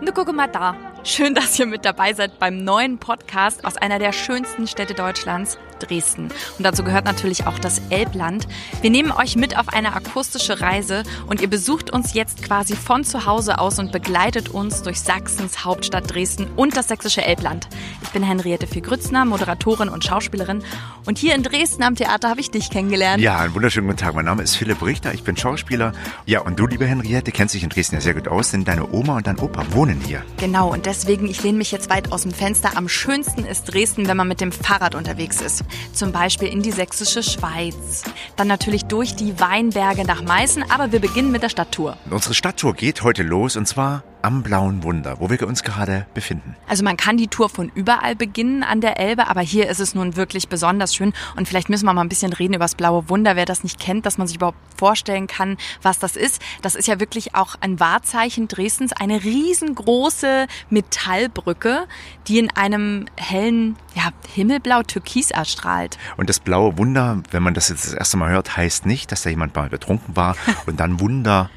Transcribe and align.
Ne, 0.00 0.12
gucke 0.12 0.32
mal 0.32 0.46
da. 0.46 0.76
Schön, 1.02 1.34
dass 1.34 1.58
ihr 1.58 1.66
mit 1.66 1.84
dabei 1.84 2.12
seid 2.12 2.38
beim 2.38 2.62
neuen 2.62 2.98
Podcast 2.98 3.64
aus 3.64 3.76
einer 3.76 3.98
der 3.98 4.12
schönsten 4.12 4.68
Städte 4.68 4.94
Deutschlands, 4.94 5.58
Dresden. 5.80 6.30
Und 6.56 6.64
dazu 6.64 6.84
gehört 6.84 7.04
natürlich 7.04 7.46
auch 7.46 7.58
das 7.58 7.80
Elbland. 7.90 8.46
Wir 8.80 8.90
nehmen 8.90 9.10
euch 9.10 9.34
mit 9.34 9.58
auf 9.58 9.68
eine 9.68 9.94
akustische 9.94 10.60
Reise 10.60 11.02
und 11.26 11.40
ihr 11.40 11.48
besucht 11.48 11.90
uns 11.90 12.14
jetzt 12.14 12.42
quasi 12.44 12.76
von 12.76 13.04
zu 13.04 13.26
Hause 13.26 13.58
aus 13.58 13.78
und 13.78 13.90
begleitet 13.90 14.50
uns 14.50 14.82
durch 14.82 15.00
Sachsens 15.00 15.64
Hauptstadt 15.64 16.12
Dresden 16.12 16.46
und 16.56 16.76
das 16.76 16.88
sächsische 16.88 17.24
Elbland. 17.24 17.68
Ich 18.08 18.14
bin 18.14 18.22
Henriette 18.22 18.66
Fee-Grützner, 18.66 19.26
Moderatorin 19.26 19.90
und 19.90 20.02
Schauspielerin. 20.02 20.62
Und 21.04 21.18
hier 21.18 21.34
in 21.34 21.42
Dresden 21.42 21.82
am 21.82 21.94
Theater 21.94 22.30
habe 22.30 22.40
ich 22.40 22.50
dich 22.50 22.70
kennengelernt. 22.70 23.22
Ja, 23.22 23.36
einen 23.36 23.54
wunderschönen 23.54 23.86
guten 23.86 23.98
Tag. 23.98 24.14
Mein 24.14 24.24
Name 24.24 24.42
ist 24.42 24.56
Philipp 24.56 24.82
Richter, 24.82 25.12
ich 25.12 25.24
bin 25.24 25.36
Schauspieler. 25.36 25.92
Ja, 26.24 26.40
und 26.40 26.58
du, 26.58 26.66
liebe 26.66 26.86
Henriette, 26.86 27.32
kennst 27.32 27.54
dich 27.54 27.64
in 27.64 27.68
Dresden 27.68 27.96
ja 27.96 28.00
sehr 28.00 28.14
gut 28.14 28.26
aus, 28.26 28.50
denn 28.50 28.64
deine 28.64 28.90
Oma 28.94 29.16
und 29.18 29.26
dein 29.26 29.38
Opa 29.38 29.62
wohnen 29.72 30.00
hier. 30.00 30.22
Genau, 30.38 30.72
und 30.72 30.86
deswegen, 30.86 31.28
ich 31.28 31.42
lehne 31.42 31.58
mich 31.58 31.70
jetzt 31.70 31.90
weit 31.90 32.10
aus 32.10 32.22
dem 32.22 32.32
Fenster. 32.32 32.78
Am 32.78 32.88
schönsten 32.88 33.44
ist 33.44 33.64
Dresden, 33.64 34.08
wenn 34.08 34.16
man 34.16 34.26
mit 34.26 34.40
dem 34.40 34.52
Fahrrad 34.52 34.94
unterwegs 34.94 35.42
ist. 35.42 35.64
Zum 35.92 36.10
Beispiel 36.10 36.48
in 36.48 36.62
die 36.62 36.72
sächsische 36.72 37.22
Schweiz. 37.22 38.04
Dann 38.36 38.48
natürlich 38.48 38.86
durch 38.86 39.16
die 39.16 39.38
Weinberge 39.38 40.06
nach 40.06 40.22
Meißen, 40.22 40.64
aber 40.70 40.92
wir 40.92 41.00
beginnen 41.00 41.30
mit 41.30 41.42
der 41.42 41.50
Stadttour. 41.50 41.98
Unsere 42.08 42.32
Stadttour 42.32 42.72
geht 42.72 43.02
heute 43.02 43.22
los 43.22 43.54
und 43.54 43.68
zwar 43.68 44.02
am 44.22 44.42
Blauen 44.42 44.82
Wunder, 44.82 45.20
wo 45.20 45.30
wir 45.30 45.46
uns 45.46 45.62
gerade 45.62 46.06
befinden. 46.14 46.56
Also 46.66 46.84
man 46.84 46.96
kann 46.96 47.16
die 47.16 47.28
Tour 47.28 47.48
von 47.48 47.70
überall 47.74 48.16
beginnen 48.16 48.62
an 48.62 48.80
der 48.80 48.98
Elbe, 48.98 49.28
aber 49.28 49.40
hier 49.40 49.68
ist 49.68 49.80
es 49.80 49.94
nun 49.94 50.16
wirklich 50.16 50.48
besonders 50.48 50.94
schön. 50.94 51.12
Und 51.36 51.48
vielleicht 51.48 51.68
müssen 51.68 51.86
wir 51.86 51.92
mal 51.92 52.02
ein 52.02 52.08
bisschen 52.08 52.32
reden 52.32 52.54
über 52.54 52.64
das 52.64 52.74
Blaue 52.74 53.08
Wunder, 53.08 53.36
wer 53.36 53.44
das 53.44 53.62
nicht 53.62 53.78
kennt, 53.78 54.06
dass 54.06 54.18
man 54.18 54.26
sich 54.26 54.36
überhaupt 54.36 54.58
vorstellen 54.76 55.26
kann, 55.26 55.56
was 55.82 55.98
das 55.98 56.16
ist. 56.16 56.42
Das 56.62 56.74
ist 56.74 56.88
ja 56.88 57.00
wirklich 57.00 57.34
auch 57.34 57.56
ein 57.60 57.80
Wahrzeichen 57.80 58.48
Dresdens, 58.48 58.92
eine 58.92 59.22
riesengroße 59.22 60.46
Metallbrücke, 60.70 61.86
die 62.26 62.38
in 62.38 62.50
einem 62.50 63.06
hellen 63.16 63.76
ja, 63.94 64.10
Himmelblau 64.34 64.82
türkis 64.82 65.30
erstrahlt. 65.30 65.98
Und 66.16 66.28
das 66.28 66.40
Blaue 66.40 66.78
Wunder, 66.78 67.22
wenn 67.30 67.42
man 67.42 67.54
das 67.54 67.68
jetzt 67.68 67.86
das 67.86 67.94
erste 67.94 68.16
Mal 68.16 68.30
hört, 68.30 68.56
heißt 68.56 68.86
nicht, 68.86 69.12
dass 69.12 69.22
da 69.22 69.30
jemand 69.30 69.54
mal 69.54 69.68
betrunken 69.68 70.16
war 70.16 70.36
und 70.66 70.80
dann 70.80 71.00
Wunder 71.00 71.50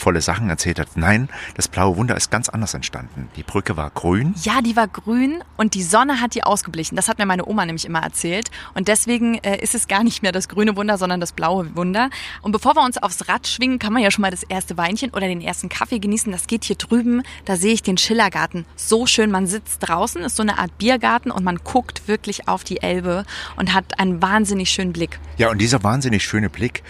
volle 0.00 0.20
Sachen 0.20 0.48
erzählt 0.48 0.78
hat. 0.78 0.96
Nein, 0.96 1.28
das 1.54 1.68
blaue 1.68 1.96
Wunder 1.96 2.16
ist 2.16 2.30
ganz 2.30 2.48
anders 2.48 2.74
entstanden. 2.74 3.28
Die 3.36 3.42
Brücke 3.42 3.76
war 3.76 3.90
grün. 3.90 4.34
Ja, 4.42 4.60
die 4.60 4.76
war 4.76 4.88
grün 4.88 5.42
und 5.56 5.74
die 5.74 5.82
Sonne 5.82 6.20
hat 6.20 6.34
die 6.34 6.44
ausgeblichen. 6.44 6.96
Das 6.96 7.08
hat 7.08 7.18
mir 7.18 7.26
meine 7.26 7.46
Oma 7.46 7.66
nämlich 7.66 7.84
immer 7.84 8.00
erzählt. 8.00 8.50
Und 8.74 8.88
deswegen 8.88 9.36
äh, 9.38 9.58
ist 9.62 9.74
es 9.74 9.88
gar 9.88 10.04
nicht 10.04 10.22
mehr 10.22 10.32
das 10.32 10.48
grüne 10.48 10.76
Wunder, 10.76 10.98
sondern 10.98 11.20
das 11.20 11.32
blaue 11.32 11.74
Wunder. 11.76 12.10
Und 12.42 12.52
bevor 12.52 12.74
wir 12.74 12.84
uns 12.84 12.98
aufs 12.98 13.28
Rad 13.28 13.46
schwingen, 13.46 13.78
kann 13.78 13.92
man 13.92 14.02
ja 14.02 14.10
schon 14.10 14.22
mal 14.22 14.30
das 14.30 14.42
erste 14.42 14.76
Weinchen 14.76 15.10
oder 15.10 15.26
den 15.26 15.40
ersten 15.40 15.68
Kaffee 15.68 15.98
genießen. 15.98 16.32
Das 16.32 16.46
geht 16.46 16.64
hier 16.64 16.76
drüben. 16.76 17.22
Da 17.44 17.56
sehe 17.56 17.72
ich 17.72 17.82
den 17.82 17.98
Schillergarten. 17.98 18.66
So 18.76 19.06
schön. 19.06 19.30
Man 19.30 19.46
sitzt 19.46 19.78
draußen, 19.80 20.22
ist 20.22 20.36
so 20.36 20.42
eine 20.42 20.58
Art 20.58 20.76
Biergarten 20.78 21.30
und 21.30 21.44
man 21.44 21.58
guckt 21.64 22.08
wirklich 22.08 22.48
auf 22.48 22.64
die 22.64 22.82
Elbe 22.82 23.24
und 23.56 23.74
hat 23.74 23.98
einen 23.98 24.22
wahnsinnig 24.22 24.70
schönen 24.70 24.92
Blick. 24.92 25.18
Ja, 25.38 25.50
und 25.50 25.58
dieser 25.58 25.82
wahnsinnig 25.82 26.24
schöne 26.24 26.50
Blick 26.50 26.82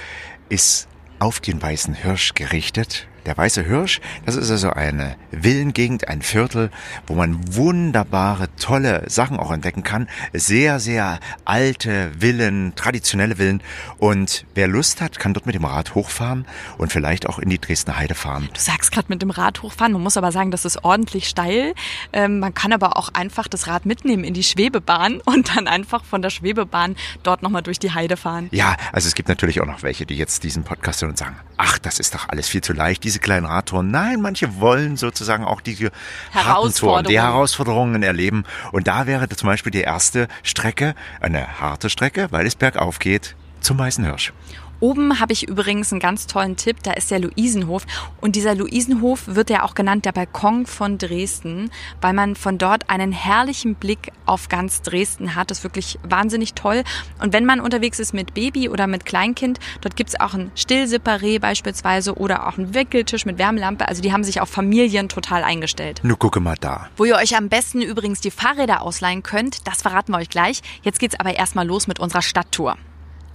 ist 0.49 0.89
auf 1.19 1.41
den 1.41 1.61
weißen 1.61 1.95
Hirsch 1.95 2.35
gerichtet. 2.35 3.09
Der 3.27 3.37
weiße 3.37 3.65
Hirsch, 3.65 4.01
das 4.25 4.37
ist 4.37 4.53
also 4.53 4.71
eine 4.71 5.17
Villengegend, 5.33 6.07
ein 6.07 6.23
Viertel, 6.23 6.71
wo 7.09 7.15
man 7.15 7.57
wunderbare, 7.57 8.47
tolle 8.55 9.03
Sachen 9.09 9.41
auch 9.41 9.51
entdecken 9.51 9.83
kann. 9.83 10.09
Sehr, 10.33 10.79
sehr 10.79 11.19
alte 11.45 12.13
Villen, 12.21 12.77
traditionelle 12.77 13.37
Villen. 13.37 13.65
Und 13.99 14.47
wer 14.55 14.69
Lust 14.69 15.01
hat, 15.01 15.19
kann 15.19 15.35
dort 15.35 15.45
mit 15.45 15.57
dem 15.57 15.65
Rad 15.65 15.97
hochfahren 15.97 16.47
und 16.79 16.93
vielleicht 16.93 17.29
auch 17.29 17.41
in 17.41 17.51
die 17.51 17.59
Dresdner 17.59 17.99
Heide 17.99 18.15
fahren. 18.15 18.49
Du 18.55 18.61
sagst 18.61 18.93
gerade 18.93 19.09
mit 19.09 19.23
dem 19.23 19.31
Rad 19.31 19.61
hochfahren. 19.61 19.93
Man 19.93 20.03
muss 20.03 20.17
aber 20.17 20.31
sagen, 20.31 20.53
das 20.53 20.65
ist 20.65 20.85
ordentlich 20.85 21.29
steil. 21.29 21.75
Ähm, 22.13 22.39
man 22.39 22.55
kann 22.55 22.73
aber 22.73 22.97
auch 22.97 23.09
einfach 23.13 23.49
das 23.49 23.67
Rad 23.67 23.87
mitnehmen 23.87 24.23
in 24.23 24.35
die 24.35 24.45
Schwebebahn 24.45 25.21
und 25.25 25.57
dann 25.57 25.67
einfach 25.67 26.05
von 26.05 26.23
der 26.23 26.31
Schwebebahn 26.31 26.95
dort 27.25 27.43
nochmal 27.43 27.63
durch 27.63 27.81
die 27.81 27.91
Heide 27.91 28.17
fahren. 28.17 28.49
Ja, 28.53 28.77
also 28.93 29.09
es 29.09 29.17
gibt 29.17 29.29
natürlich 29.29 29.61
auch 29.61 29.67
noch 29.67 29.83
welche, 29.83 30.07
die 30.07 30.15
jetzt 30.15 30.45
diesen 30.45 30.63
Podcast 30.63 31.03
hören 31.03 31.11
und 31.11 31.19
sagen, 31.19 31.37
ach, 31.57 31.81
das 31.81 31.99
ist 31.99 32.15
doch 32.15 32.29
alles 32.29 32.49
viel 32.49 32.61
zu 32.61 32.73
leicht. 32.73 33.03
Diese 33.03 33.16
diese 33.17 33.21
kleinen 33.21 33.47
Radtouren. 33.47 33.91
Nein, 33.91 34.21
manche 34.21 34.61
wollen 34.61 34.97
sozusagen 34.97 35.45
auch 35.45 35.61
diese 35.61 35.91
harten 36.35 36.75
Touren, 36.75 37.05
die 37.05 37.19
Herausforderungen 37.19 38.03
erleben. 38.03 38.45
Und 38.73 38.89
da 38.89 39.07
wäre 39.07 39.29
zum 39.29 39.49
Beispiel 39.49 39.73
die 39.73 39.81
erste 39.81 40.29
Strecke 40.43 40.95
eine 41.21 41.61
harte 41.61 41.89
Strecke, 41.89 42.29
weil 42.31 42.47
es 42.47 42.55
bergauf 42.55 42.99
geht 42.99 43.35
zum 43.61 43.79
Weißen 43.79 44.05
Hirsch. 44.05 44.33
Oben 44.81 45.21
habe 45.21 45.33
ich 45.33 45.49
übrigens 45.49 45.93
einen 45.93 46.01
ganz 46.01 46.27
tollen 46.27 46.57
Tipp, 46.57 46.83
da 46.83 46.93
ist 46.93 47.11
der 47.11 47.19
Luisenhof. 47.19 47.87
Und 48.21 48.37
dieser 48.37 48.55
Luisenhof 48.55 49.23
wird 49.27 49.51
ja 49.51 49.63
auch 49.63 49.75
genannt 49.75 50.05
der 50.05 50.13
Balkon 50.13 50.67
von 50.67 50.99
Dresden, 50.99 51.71
weil 52.01 52.13
man 52.13 52.37
von 52.37 52.59
dort 52.59 52.91
einen 52.91 53.13
herrlichen 53.13 53.75
Blick 53.75 54.13
auf 54.27 54.49
ganz 54.49 54.83
Dresden 54.83 55.35
hat. 55.35 55.51
Das 55.51 55.59
ist 55.59 55.65
wirklich 55.65 55.99
wahnsinnig 56.03 56.55
toll. 56.55 56.83
Und 57.23 57.33
wenn 57.33 57.47
man 57.47 57.61
unterwegs 57.61 57.99
ist 57.99 58.13
mit 58.13 58.35
Baby 58.35 58.69
oder 58.69 58.87
mit 58.87 59.07
Kleinkind, 59.07 59.59
dort 59.81 59.97
gibt 59.97 60.11
es 60.11 60.21
auch 60.21 60.35
ein 60.35 60.51
Stillseparé 60.55 61.41
beispielsweise 61.41 62.15
oder 62.15 62.47
auch 62.47 62.59
einen 62.59 62.75
Wickeltisch 62.75 63.25
mit 63.25 63.39
Wärmelampe. 63.39 63.89
Also 63.89 64.03
die 64.03 64.13
haben 64.13 64.25
sich 64.25 64.41
auf 64.41 64.51
Familien 64.51 65.09
total 65.09 65.43
eingestellt. 65.43 66.01
Nur 66.03 66.19
gucke 66.19 66.41
mal 66.41 66.57
da. 66.61 66.89
Wo 66.97 67.05
ihr 67.05 67.17
euch 67.17 67.37
am 67.37 67.49
besten 67.49 67.81
übrigens 67.81 68.21
die 68.21 68.31
Fahrräder 68.31 68.83
ausleihen 68.83 69.23
könnt, 69.23 69.67
das 69.67 69.83
verraten 69.83 70.13
wir 70.13 70.19
euch 70.19 70.31
gleich. 70.31 70.61
Jetzt 70.83 70.99
geht's 70.99 71.19
aber 71.19 71.35
erstmal 71.35 71.67
los 71.67 71.87
mit 71.87 71.99
unserer 71.99 72.23
Stadttour. 72.23 72.77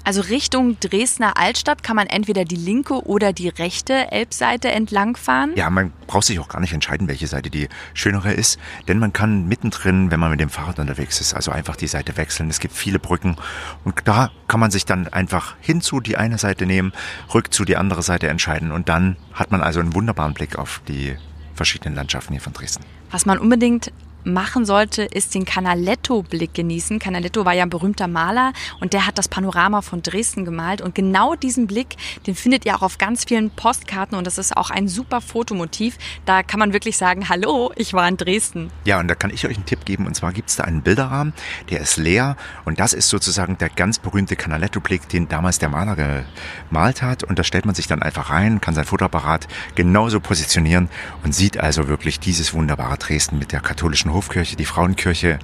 Also 0.04 0.22
Richtung 0.22 0.80
Dresdner 0.80 1.38
Altstadt 1.38 1.84
kann 1.84 1.96
man 1.96 2.08
entweder 2.08 2.44
die 2.44 2.56
linke 2.56 3.06
oder 3.06 3.34
die 3.34 3.50
rechte 3.50 4.12
Elbseite 4.12 4.72
entlangfahren. 4.72 5.56
Ja, 5.56 5.70
man 5.70 5.94
braucht 6.08 6.26
sich 6.26 6.40
auch 6.40 6.48
gar 6.48 6.60
nicht 6.60 6.74
entscheiden, 6.74 7.08
welche 7.08 7.28
Seite 7.28 7.50
die 7.50 7.70
schönere 7.94 8.34
ist, 8.34 8.60
denn 8.88 8.98
man 8.98 9.14
kann 9.14 9.48
mittendrin, 9.48 10.10
wenn 10.10 10.20
man 10.20 10.32
mit 10.32 10.40
dem 10.40 10.50
Fahrrad 10.50 10.80
unterwegs 10.80 11.22
ist, 11.22 11.34
also 11.36 11.52
einfach 11.52 11.76
die 11.76 11.88
Seite 11.88 12.18
wechseln. 12.18 12.50
Es 12.50 12.60
gibt 12.60 12.74
viele 12.74 13.00
Brücken 13.00 13.36
und 13.84 13.96
da 14.06 14.32
kann 14.48 14.60
man 14.60 14.72
sich 14.72 14.86
dann 14.86 15.08
einfach 15.08 15.56
hinzu 15.62 16.00
die 16.00 16.18
eine 16.18 16.38
Seite 16.38 16.66
nehmen, 16.66 16.94
rückzu 17.34 17.64
die 17.64 17.78
andere 17.78 18.02
Seite 18.02 18.28
entscheiden 18.28 18.72
und 18.72 18.90
dann 18.90 19.18
hat 19.34 19.52
man 19.52 19.62
also 19.62 19.80
einen 19.80 19.94
wunderbaren 19.94 20.34
Blick 20.34 20.58
auf 20.58 20.82
die 20.88 21.16
verschiedenen 21.54 21.96
Landschaften 21.96 22.34
hier 22.34 22.42
von 22.42 22.54
Dresden. 22.54 22.84
Was 23.12 23.26
man 23.26 23.38
unbedingt 23.38 23.92
machen 24.24 24.66
sollte, 24.66 25.04
ist 25.04 25.34
den 25.36 25.46
Canaletto-Blick 25.46 26.54
genießen. 26.54 27.00
Canaletto 27.00 27.46
war 27.46 27.54
ja 27.54 27.64
ein 27.64 27.70
berühmter 27.70 28.08
Maler 28.08 28.54
und 28.80 28.94
der 28.94 29.08
hat 29.08 29.18
das 29.18 29.28
Panorama 29.28 29.82
von 29.82 30.02
Dresden 30.02 30.46
gemalt. 30.46 30.82
Und 30.82 30.96
genau 30.96 31.36
diesen 31.36 31.68
Blick, 31.68 31.96
den 32.28 32.36
findet 32.36 32.66
ihr 32.66 32.76
auch 32.76 32.82
auf 32.82 32.98
ganz 32.98 33.26
vielen 33.26 33.50
Postkarten 33.50 34.18
und 34.18 34.28
das 34.28 34.38
ist 34.38 34.56
auch 34.56 34.70
ein 34.70 34.88
super 34.88 35.22
Fotomotiv. 35.22 35.98
Da 36.26 36.44
kann 36.44 36.60
man 36.60 36.74
wirklich 36.74 36.98
sagen, 36.98 37.30
hallo, 37.30 37.72
ich 37.76 37.94
war 37.94 38.08
in 38.08 38.18
Dresden. 38.18 38.72
Ja, 38.86 39.00
und 39.00 39.08
da 39.08 39.16
kann 39.16 39.32
ich 39.32 39.46
euch 39.46 39.56
einen 39.56 39.66
Tipp 39.66 39.86
geben. 39.86 40.08
Und 40.08 40.16
zwar 40.16 40.34
gibt 40.34 40.50
es 40.50 40.56
da 40.56 40.64
einen 40.64 40.82
Bilderrahmen, 40.82 41.34
der 41.70 41.82
ist 41.82 41.98
leer 41.98 42.38
und 42.66 42.80
das 42.80 42.94
ist 42.94 43.10
sozusagen 43.10 43.58
der 43.58 43.70
ganz 43.70 44.00
berühmte 44.00 44.36
Canaletto-Blick, 44.36 45.10
den 45.10 45.28
damals 45.28 45.60
der 45.60 45.70
Maler 45.70 46.24
gemalt 46.70 47.02
hat. 47.02 47.24
Und 47.24 47.40
da 47.40 47.44
stellt 47.44 47.66
man 47.66 47.76
sich 47.76 47.88
dann 47.88 48.02
einfach 48.02 48.30
rein, 48.30 48.62
kann 48.62 48.76
sein 48.76 48.86
Fotoapparat 48.86 49.48
genauso 49.76 50.20
positionieren 50.20 50.90
und 51.24 51.34
sieht 51.34 51.58
also 51.58 51.88
wirklich 51.88 52.20
dieses 52.20 52.54
wunderbare 52.54 52.98
Dresden 52.98 53.40
mit 53.40 53.52
der 53.52 53.62
katholischen 53.62 54.11
Hofkirche, 54.14 54.56
die 54.56 54.66
Frauenkirche 54.66 55.40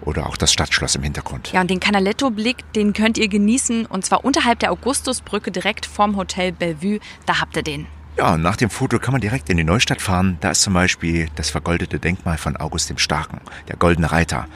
oder 0.00 0.26
auch 0.26 0.36
das 0.36 0.52
Stadtschloss 0.52 0.94
im 0.94 1.02
Hintergrund. 1.02 1.52
Ja, 1.52 1.60
und 1.60 1.70
den 1.70 1.80
Canaletto-Blick, 1.80 2.72
den 2.74 2.92
könnt 2.92 3.18
ihr 3.18 3.28
genießen 3.28 3.86
und 3.86 4.04
zwar 4.04 4.24
unterhalb 4.24 4.58
der 4.58 4.72
Augustusbrücke 4.72 5.50
direkt 5.50 5.86
vorm 5.86 6.16
Hotel 6.16 6.52
Bellevue. 6.52 7.00
Da 7.26 7.40
habt 7.40 7.56
ihr 7.56 7.62
den. 7.62 7.86
Ja, 8.16 8.34
und 8.34 8.42
nach 8.42 8.56
dem 8.56 8.68
Foto 8.68 8.98
kann 8.98 9.12
man 9.12 9.20
direkt 9.20 9.48
in 9.48 9.56
die 9.56 9.64
Neustadt 9.64 10.02
fahren. 10.02 10.38
Da 10.40 10.50
ist 10.50 10.62
zum 10.62 10.74
Beispiel 10.74 11.28
das 11.36 11.50
vergoldete 11.50 12.00
Denkmal 12.00 12.36
von 12.36 12.56
August 12.56 12.90
dem 12.90 12.98
Starken, 12.98 13.40
der 13.68 13.76
Goldene 13.76 14.10
Reiter. 14.10 14.46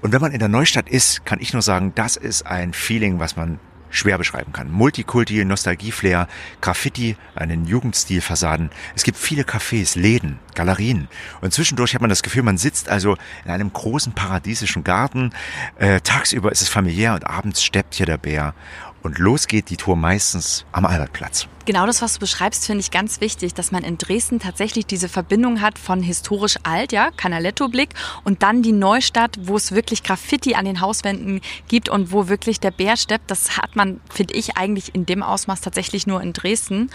Und 0.00 0.12
wenn 0.12 0.20
man 0.20 0.32
in 0.32 0.40
der 0.40 0.48
Neustadt 0.48 0.88
ist, 0.88 1.24
kann 1.24 1.40
ich 1.40 1.52
nur 1.52 1.62
sagen, 1.62 1.92
das 1.94 2.16
ist 2.16 2.46
ein 2.46 2.72
Feeling, 2.72 3.18
was 3.18 3.36
man 3.36 3.60
schwer 3.90 4.18
beschreiben 4.18 4.52
kann. 4.52 4.70
Multikulti, 4.70 5.44
Nostalgie-Flair, 5.44 6.28
Graffiti, 6.60 7.16
einen 7.34 7.66
Jugendstil-Fassaden. 7.66 8.70
Es 8.94 9.04
gibt 9.04 9.18
viele 9.18 9.42
Cafés, 9.42 9.98
Läden, 9.98 10.38
Galerien. 10.54 11.08
Und 11.40 11.52
zwischendurch 11.52 11.94
hat 11.94 12.00
man 12.00 12.10
das 12.10 12.22
Gefühl, 12.22 12.42
man 12.42 12.58
sitzt 12.58 12.88
also 12.88 13.16
in 13.44 13.50
einem 13.50 13.72
großen 13.72 14.12
paradiesischen 14.12 14.84
Garten. 14.84 15.32
Äh, 15.78 16.00
tagsüber 16.00 16.52
ist 16.52 16.62
es 16.62 16.68
familiär 16.68 17.14
und 17.14 17.26
abends 17.26 17.62
steppt 17.62 17.94
hier 17.94 18.06
der 18.06 18.18
Bär. 18.18 18.54
Und 19.02 19.18
los 19.18 19.46
geht 19.46 19.70
die 19.70 19.76
Tour 19.76 19.96
meistens 19.96 20.64
am 20.72 20.84
Albertplatz. 20.84 21.48
Genau 21.66 21.84
das, 21.84 22.00
was 22.00 22.14
du 22.14 22.20
beschreibst, 22.20 22.64
finde 22.64 22.78
ich 22.80 22.92
ganz 22.92 23.20
wichtig, 23.20 23.52
dass 23.52 23.72
man 23.72 23.82
in 23.82 23.98
Dresden 23.98 24.38
tatsächlich 24.38 24.86
diese 24.86 25.08
Verbindung 25.08 25.60
hat 25.60 25.80
von 25.80 26.00
historisch 26.00 26.58
alt, 26.62 26.92
ja, 26.92 27.10
Canaletto-Blick 27.10 27.88
und 28.22 28.44
dann 28.44 28.62
die 28.62 28.70
Neustadt, 28.70 29.36
wo 29.42 29.56
es 29.56 29.72
wirklich 29.72 30.04
Graffiti 30.04 30.54
an 30.54 30.64
den 30.64 30.80
Hauswänden 30.80 31.40
gibt 31.66 31.88
und 31.88 32.12
wo 32.12 32.28
wirklich 32.28 32.60
der 32.60 32.70
Bär 32.70 32.96
steppt. 32.96 33.32
Das 33.32 33.56
hat 33.56 33.74
man, 33.74 34.00
finde 34.08 34.34
ich, 34.34 34.56
eigentlich 34.56 34.94
in 34.94 35.06
dem 35.06 35.24
Ausmaß 35.24 35.60
tatsächlich 35.60 36.06
nur 36.06 36.22
in 36.22 36.32
Dresden. 36.32 36.88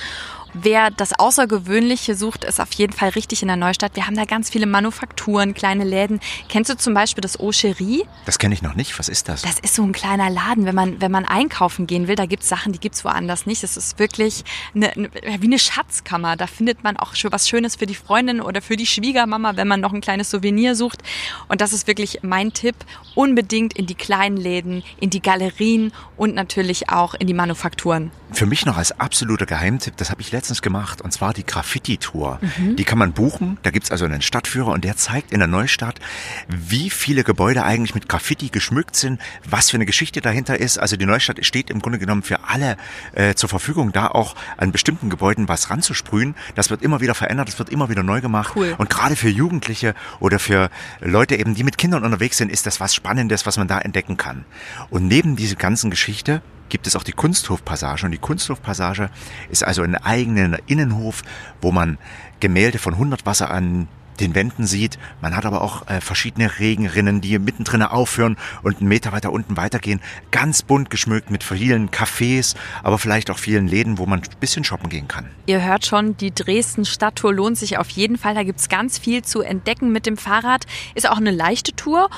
Wer 0.53 0.91
das 0.91 1.17
Außergewöhnliche 1.17 2.15
sucht, 2.15 2.43
ist 2.43 2.59
auf 2.59 2.73
jeden 2.73 2.91
Fall 2.91 3.09
richtig 3.09 3.41
in 3.41 3.47
der 3.47 3.55
Neustadt. 3.55 3.95
Wir 3.95 4.05
haben 4.05 4.17
da 4.17 4.25
ganz 4.25 4.49
viele 4.49 4.65
Manufakturen, 4.65 5.53
kleine 5.53 5.85
Läden. 5.85 6.19
Kennst 6.49 6.69
du 6.69 6.75
zum 6.75 6.93
Beispiel 6.93 7.21
das 7.21 7.39
Ocherie? 7.39 8.03
Das 8.25 8.37
kenne 8.37 8.53
ich 8.53 8.61
noch 8.61 8.75
nicht. 8.75 8.97
Was 8.99 9.07
ist 9.07 9.29
das? 9.29 9.43
Das 9.43 9.59
ist 9.59 9.75
so 9.75 9.83
ein 9.83 9.93
kleiner 9.93 10.29
Laden, 10.29 10.65
wenn 10.65 10.75
man, 10.75 10.99
wenn 10.99 11.11
man 11.11 11.23
einkaufen 11.23 11.87
gehen 11.87 12.09
will. 12.09 12.15
Da 12.15 12.25
gibt's 12.25 12.49
Sachen, 12.49 12.73
die 12.73 12.79
gibt's 12.79 13.05
woanders 13.05 13.45
nicht. 13.45 13.63
Das 13.63 13.77
ist 13.77 13.97
wirklich 13.97 14.43
eine, 14.75 14.91
eine, 14.91 15.09
wie 15.39 15.47
eine 15.47 15.59
Schatzkammer. 15.59 16.35
Da 16.35 16.47
findet 16.47 16.83
man 16.83 16.97
auch 16.97 17.15
schon 17.15 17.31
was 17.31 17.47
Schönes 17.47 17.75
für 17.75 17.85
die 17.85 17.95
Freundin 17.95 18.41
oder 18.41 18.61
für 18.61 18.75
die 18.75 18.85
Schwiegermama, 18.85 19.55
wenn 19.55 19.67
man 19.67 19.81
noch 19.81 19.93
ein 19.93 20.01
kleines 20.01 20.29
Souvenir 20.29 20.75
sucht. 20.75 21.01
Und 21.47 21.61
das 21.61 21.73
ist 21.73 21.87
wirklich 21.87 22.19
mein 22.21 22.53
Tipp. 22.53 22.75
Unbedingt 23.15 23.73
in 23.73 23.85
die 23.85 23.95
kleinen 23.95 24.37
Läden, 24.37 24.83
in 24.99 25.09
die 25.09 25.21
Galerien 25.21 25.91
und 26.17 26.35
natürlich 26.35 26.89
auch 26.89 27.13
in 27.13 27.27
die 27.27 27.33
Manufakturen. 27.33 28.11
Für 28.33 28.45
mich 28.45 28.65
noch 28.65 28.77
als 28.77 28.97
absoluter 28.99 29.45
Geheimtipp, 29.45 29.97
das 29.97 30.09
habe 30.09 30.21
ich 30.21 30.31
letztens 30.31 30.61
gemacht, 30.61 31.01
und 31.01 31.11
zwar 31.11 31.33
die 31.33 31.45
Graffiti-Tour. 31.45 32.39
Mhm. 32.41 32.75
Die 32.77 32.83
kann 32.85 32.97
man 32.97 33.11
buchen. 33.11 33.57
Da 33.63 33.71
gibt's 33.71 33.91
also 33.91 34.05
einen 34.05 34.21
Stadtführer 34.21 34.71
und 34.71 34.83
der 34.85 34.95
zeigt 34.95 35.31
in 35.31 35.39
der 35.39 35.47
Neustadt, 35.47 35.99
wie 36.47 36.89
viele 36.89 37.23
Gebäude 37.23 37.63
eigentlich 37.63 37.93
mit 37.93 38.07
Graffiti 38.07 38.49
geschmückt 38.49 38.95
sind, 38.95 39.19
was 39.49 39.69
für 39.69 39.77
eine 39.77 39.85
Geschichte 39.85 40.21
dahinter 40.21 40.59
ist. 40.59 40.77
Also 40.77 40.95
die 40.95 41.05
Neustadt 41.05 41.45
steht 41.45 41.69
im 41.69 41.81
Grunde 41.81 41.99
genommen 41.99 42.23
für 42.23 42.45
alle 42.45 42.77
äh, 43.13 43.35
zur 43.35 43.49
Verfügung, 43.49 43.91
da 43.91 44.07
auch 44.07 44.35
an 44.57 44.71
bestimmten 44.71 45.09
Gebäuden 45.09 45.49
was 45.49 45.69
ranzusprühen. 45.69 46.35
Das 46.55 46.69
wird 46.69 46.81
immer 46.81 47.01
wieder 47.01 47.15
verändert, 47.15 47.49
das 47.49 47.59
wird 47.59 47.69
immer 47.69 47.89
wieder 47.89 48.03
neu 48.03 48.21
gemacht. 48.21 48.53
Cool. 48.55 48.75
Und 48.77 48.89
gerade 48.89 49.15
für 49.15 49.29
Jugendliche 49.29 49.93
oder 50.19 50.39
für 50.39 50.69
Leute 51.01 51.35
eben, 51.35 51.53
die 51.53 51.63
mit 51.63 51.77
Kindern 51.77 52.03
unterwegs 52.03 52.37
sind, 52.37 52.51
ist 52.51 52.65
das 52.65 52.79
was 52.79 52.95
Spannendes, 52.95 53.45
was 53.45 53.57
man 53.57 53.67
da 53.67 53.79
entdecken 53.79 54.17
kann. 54.17 54.45
Und 54.89 55.07
neben 55.07 55.35
dieser 55.35 55.55
ganzen 55.55 55.89
Geschichte 55.89 56.41
gibt 56.71 56.87
es 56.87 56.95
auch 56.95 57.03
die 57.03 57.11
Kunsthofpassage. 57.11 58.05
Und 58.05 58.11
die 58.11 58.17
Kunsthofpassage 58.17 59.11
ist 59.51 59.63
also 59.63 59.83
ein 59.83 59.95
eigener 59.95 60.57
Innenhof, 60.65 61.21
wo 61.61 61.71
man 61.71 61.99
Gemälde 62.39 62.79
von 62.79 62.93
100 62.93 63.27
Wasser 63.27 63.51
an 63.51 63.87
den 64.19 64.35
Wänden 64.35 64.65
sieht. 64.65 64.97
Man 65.21 65.35
hat 65.35 65.45
aber 65.45 65.61
auch 65.61 65.87
äh, 65.87 65.99
verschiedene 65.99 66.59
Regenrinnen, 66.59 67.21
die 67.21 67.37
mittendrin 67.39 67.81
aufhören 67.81 68.37
und 68.61 68.79
einen 68.79 68.87
Meter 68.87 69.11
weiter 69.11 69.31
unten 69.31 69.57
weitergehen. 69.57 69.99
Ganz 70.31 70.63
bunt 70.63 70.89
geschmückt 70.89 71.31
mit 71.31 71.43
vielen 71.43 71.89
Cafés, 71.89 72.55
aber 72.83 72.97
vielleicht 72.97 73.31
auch 73.31 73.39
vielen 73.39 73.67
Läden, 73.67 73.97
wo 73.97 74.05
man 74.05 74.19
ein 74.19 74.39
bisschen 74.39 74.63
shoppen 74.63 74.89
gehen 74.89 75.07
kann. 75.07 75.27
Ihr 75.47 75.63
hört 75.63 75.85
schon, 75.85 76.15
die 76.17 76.33
Dresden 76.33 76.85
Stadttour 76.85 77.33
lohnt 77.33 77.57
sich 77.57 77.77
auf 77.77 77.89
jeden 77.89 78.17
Fall. 78.17 78.35
Da 78.35 78.43
gibt's 78.43 78.69
ganz 78.69 78.97
viel 78.99 79.23
zu 79.23 79.41
entdecken 79.41 79.91
mit 79.91 80.05
dem 80.05 80.17
Fahrrad. 80.17 80.65
Ist 80.93 81.09
auch 81.09 81.17
eine 81.17 81.31
leichte 81.31 81.73
Tour 81.75 82.09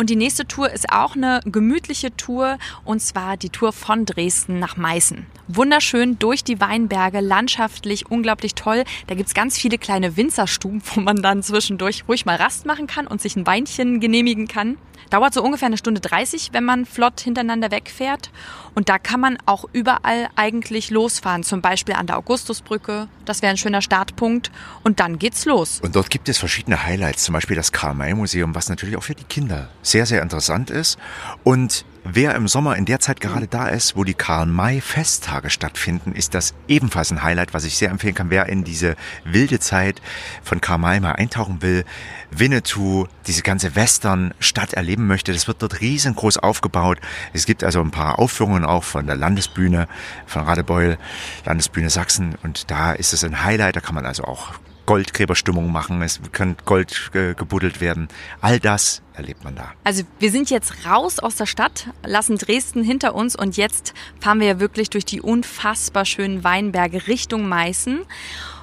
und 0.00 0.08
die 0.08 0.16
nächste 0.16 0.46
Tour 0.46 0.70
ist 0.70 0.90
auch 0.90 1.14
eine 1.14 1.40
gemütliche 1.44 2.16
Tour 2.16 2.56
und 2.86 3.02
zwar 3.02 3.36
die 3.36 3.50
Tour 3.50 3.70
von 3.74 4.06
Dresden 4.06 4.58
nach 4.58 4.78
Meißen. 4.78 5.26
Wunderschön 5.46 6.18
durch 6.18 6.42
die 6.42 6.58
Weinberge, 6.58 7.20
landschaftlich 7.20 8.10
unglaublich 8.10 8.54
toll. 8.54 8.84
Da 9.08 9.14
gibt's 9.14 9.34
ganz 9.34 9.58
viele 9.58 9.76
kleine 9.76 10.16
Winzerstuben, 10.16 10.80
wo 10.94 11.00
man 11.02 11.20
dann 11.20 11.42
zwischendurch 11.42 12.04
ruhig 12.08 12.24
mal 12.24 12.36
Rast 12.36 12.64
machen 12.64 12.86
kann 12.86 13.06
und 13.06 13.20
sich 13.20 13.36
ein 13.36 13.46
Weinchen 13.46 14.00
genehmigen 14.00 14.48
kann. 14.48 14.78
Dauert 15.08 15.34
so 15.34 15.42
ungefähr 15.42 15.66
eine 15.66 15.78
Stunde 15.78 16.00
30, 16.00 16.50
wenn 16.52 16.64
man 16.64 16.84
flott 16.84 17.20
hintereinander 17.20 17.70
wegfährt. 17.70 18.30
Und 18.74 18.88
da 18.88 18.98
kann 18.98 19.20
man 19.20 19.38
auch 19.46 19.64
überall 19.72 20.28
eigentlich 20.36 20.90
losfahren, 20.90 21.42
zum 21.42 21.62
Beispiel 21.62 21.94
an 21.94 22.06
der 22.06 22.18
Augustusbrücke. 22.18 23.08
Das 23.24 23.42
wäre 23.42 23.50
ein 23.50 23.56
schöner 23.56 23.82
Startpunkt. 23.82 24.50
Und 24.84 25.00
dann 25.00 25.18
geht's 25.18 25.44
los. 25.46 25.80
Und 25.82 25.96
dort 25.96 26.10
gibt 26.10 26.28
es 26.28 26.38
verschiedene 26.38 26.84
Highlights, 26.84 27.24
zum 27.24 27.32
Beispiel 27.32 27.56
das 27.56 27.72
Karl-May-Museum, 27.72 28.54
was 28.54 28.68
natürlich 28.68 28.96
auch 28.96 29.02
für 29.02 29.14
die 29.14 29.24
Kinder 29.24 29.68
sehr, 29.82 30.06
sehr 30.06 30.22
interessant 30.22 30.70
ist. 30.70 30.98
Und 31.42 31.84
Wer 32.02 32.34
im 32.34 32.48
Sommer 32.48 32.76
in 32.76 32.86
der 32.86 32.98
Zeit 32.98 33.20
gerade 33.20 33.46
da 33.46 33.68
ist, 33.68 33.94
wo 33.94 34.04
die 34.04 34.14
Karl-May-Festtage 34.14 35.50
stattfinden, 35.50 36.12
ist 36.12 36.32
das 36.32 36.54
ebenfalls 36.66 37.10
ein 37.10 37.22
Highlight, 37.22 37.52
was 37.52 37.64
ich 37.64 37.76
sehr 37.76 37.90
empfehlen 37.90 38.14
kann. 38.14 38.30
Wer 38.30 38.46
in 38.46 38.64
diese 38.64 38.96
wilde 39.24 39.60
Zeit 39.60 40.00
von 40.42 40.62
Karl 40.62 40.78
May 40.78 40.98
mal 41.00 41.12
eintauchen 41.12 41.60
will, 41.60 41.84
Winnetou, 42.30 43.06
diese 43.26 43.42
ganze 43.42 43.76
Western-Stadt 43.76 44.72
erleben 44.72 45.06
möchte, 45.06 45.34
das 45.34 45.46
wird 45.46 45.60
dort 45.60 45.82
riesengroß 45.82 46.38
aufgebaut. 46.38 46.98
Es 47.34 47.44
gibt 47.44 47.62
also 47.62 47.82
ein 47.82 47.90
paar 47.90 48.18
Aufführungen 48.18 48.64
auch 48.64 48.84
von 48.84 49.06
der 49.06 49.16
Landesbühne, 49.16 49.86
von 50.26 50.42
Radebeul, 50.42 50.96
Landesbühne 51.44 51.90
Sachsen. 51.90 52.34
Und 52.42 52.70
da 52.70 52.92
ist 52.92 53.12
es 53.12 53.24
ein 53.24 53.44
Highlight, 53.44 53.76
da 53.76 53.80
kann 53.80 53.94
man 53.94 54.06
also 54.06 54.24
auch 54.24 54.54
Goldgräberstimmung 54.90 55.70
machen, 55.70 56.02
es 56.02 56.20
kann 56.32 56.56
Gold 56.64 57.12
äh, 57.14 57.34
gebuddelt 57.34 57.80
werden. 57.80 58.08
All 58.40 58.58
das 58.58 59.02
erlebt 59.14 59.44
man 59.44 59.54
da. 59.54 59.70
Also 59.84 60.02
wir 60.18 60.32
sind 60.32 60.50
jetzt 60.50 60.84
raus 60.84 61.20
aus 61.20 61.36
der 61.36 61.46
Stadt, 61.46 61.90
lassen 62.04 62.38
Dresden 62.38 62.82
hinter 62.82 63.14
uns 63.14 63.36
und 63.36 63.56
jetzt 63.56 63.94
fahren 64.18 64.40
wir 64.40 64.48
ja 64.48 64.58
wirklich 64.58 64.90
durch 64.90 65.04
die 65.04 65.20
unfassbar 65.20 66.04
schönen 66.04 66.42
Weinberge 66.42 67.06
Richtung 67.06 67.46
Meißen. 67.48 68.00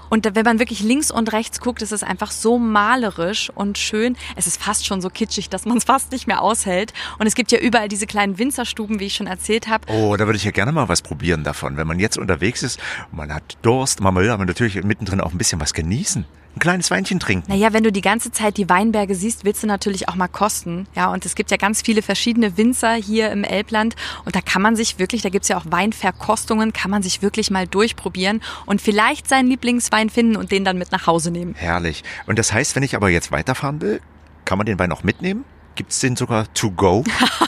Und 0.09 0.35
wenn 0.35 0.45
man 0.45 0.59
wirklich 0.59 0.81
links 0.81 1.11
und 1.11 1.33
rechts 1.33 1.59
guckt, 1.59 1.81
ist 1.81 1.91
es 1.91 2.03
einfach 2.03 2.31
so 2.31 2.57
malerisch 2.57 3.49
und 3.53 3.77
schön. 3.77 4.15
Es 4.35 4.47
ist 4.47 4.61
fast 4.61 4.85
schon 4.85 5.01
so 5.01 5.09
kitschig, 5.09 5.49
dass 5.49 5.65
man 5.65 5.77
es 5.77 5.83
fast 5.85 6.11
nicht 6.11 6.27
mehr 6.27 6.41
aushält. 6.41 6.93
Und 7.19 7.27
es 7.27 7.35
gibt 7.35 7.51
ja 7.51 7.59
überall 7.59 7.87
diese 7.87 8.07
kleinen 8.07 8.37
Winzerstuben, 8.37 8.99
wie 8.99 9.05
ich 9.05 9.15
schon 9.15 9.27
erzählt 9.27 9.67
habe. 9.67 9.85
Oh, 9.87 10.15
da 10.17 10.25
würde 10.25 10.37
ich 10.37 10.43
ja 10.43 10.51
gerne 10.51 10.71
mal 10.71 10.89
was 10.89 11.01
probieren 11.01 11.43
davon. 11.43 11.77
Wenn 11.77 11.87
man 11.87 11.99
jetzt 11.99 12.17
unterwegs 12.17 12.63
ist, 12.63 12.79
man 13.11 13.33
hat 13.33 13.57
Durst, 13.61 14.01
man 14.01 14.15
will 14.15 14.29
aber 14.29 14.45
natürlich 14.45 14.83
mittendrin 14.83 15.21
auch 15.21 15.31
ein 15.31 15.37
bisschen 15.37 15.59
was 15.59 15.73
genießen 15.73 16.25
ein 16.57 16.59
kleines 16.59 16.91
Weinchen 16.91 17.19
trinken. 17.19 17.49
Naja, 17.49 17.71
wenn 17.71 17.83
du 17.83 17.91
die 17.91 18.01
ganze 18.01 18.31
Zeit 18.31 18.57
die 18.57 18.69
Weinberge 18.69 19.15
siehst, 19.15 19.45
willst 19.45 19.63
du 19.63 19.67
natürlich 19.67 20.09
auch 20.09 20.15
mal 20.15 20.27
kosten. 20.27 20.87
Ja, 20.95 21.11
und 21.11 21.25
es 21.25 21.35
gibt 21.35 21.51
ja 21.51 21.57
ganz 21.57 21.81
viele 21.81 22.01
verschiedene 22.01 22.57
Winzer 22.57 22.93
hier 22.93 23.31
im 23.31 23.43
Elbland. 23.43 23.95
Und 24.25 24.35
da 24.35 24.41
kann 24.41 24.61
man 24.61 24.75
sich 24.75 24.99
wirklich, 24.99 25.21
da 25.21 25.29
gibt's 25.29 25.47
ja 25.47 25.57
auch 25.57 25.65
Weinverkostungen, 25.69 26.73
kann 26.73 26.91
man 26.91 27.03
sich 27.03 27.21
wirklich 27.21 27.51
mal 27.51 27.67
durchprobieren 27.67 28.41
und 28.65 28.81
vielleicht 28.81 29.29
seinen 29.29 29.47
Lieblingswein 29.47 30.09
finden 30.09 30.35
und 30.35 30.51
den 30.51 30.65
dann 30.65 30.77
mit 30.77 30.91
nach 30.91 31.07
Hause 31.07 31.31
nehmen. 31.31 31.55
Herrlich. 31.55 32.03
Und 32.25 32.39
das 32.39 32.51
heißt, 32.51 32.75
wenn 32.75 32.83
ich 32.83 32.95
aber 32.95 33.09
jetzt 33.09 33.31
weiterfahren 33.31 33.81
will, 33.81 34.01
kann 34.45 34.57
man 34.57 34.65
den 34.65 34.79
Wein 34.79 34.91
auch 34.91 35.03
mitnehmen? 35.03 35.45
Gibt 35.77 35.91
es 35.91 35.99
den 35.99 36.15
sogar 36.15 36.51
to 36.55 36.71
go? 36.71 37.03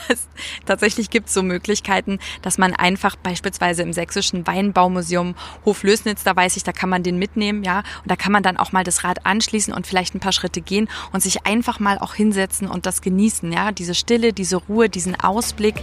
Tatsächlich 0.64 1.10
gibt 1.10 1.26
es 1.26 1.34
so 1.34 1.42
Möglichkeiten, 1.42 2.20
dass 2.42 2.58
man 2.58 2.74
einfach 2.74 3.16
beispielsweise 3.16 3.82
im 3.82 3.92
sächsischen 3.92 4.46
Weinbaumuseum 4.46 5.34
Hoflößnitz, 5.64 6.22
da 6.22 6.36
weiß 6.36 6.56
ich, 6.56 6.62
da 6.62 6.70
kann 6.70 6.88
man 6.88 7.02
den 7.02 7.18
mitnehmen, 7.18 7.64
ja, 7.64 7.78
und 7.78 8.08
da 8.10 8.14
kann 8.14 8.30
man 8.30 8.44
dann 8.44 8.56
auch 8.56 8.70
mal 8.70 8.84
das 8.84 9.02
Rad 9.02 9.26
anschließen 9.26 9.74
und 9.74 9.88
vielleicht 9.88 10.14
ein 10.14 10.20
paar 10.20 10.30
Schritte 10.30 10.60
gehen 10.60 10.88
und 11.12 11.24
sich 11.24 11.44
einfach 11.44 11.80
mal 11.80 11.98
auch 11.98 12.14
hinsetzen 12.14 12.68
und 12.68 12.86
das 12.86 13.02
genießen, 13.02 13.52
ja, 13.52 13.72
diese 13.72 13.96
Stille, 13.96 14.32
diese 14.32 14.58
Ruhe, 14.58 14.88
diesen 14.88 15.18
Ausblick 15.20 15.82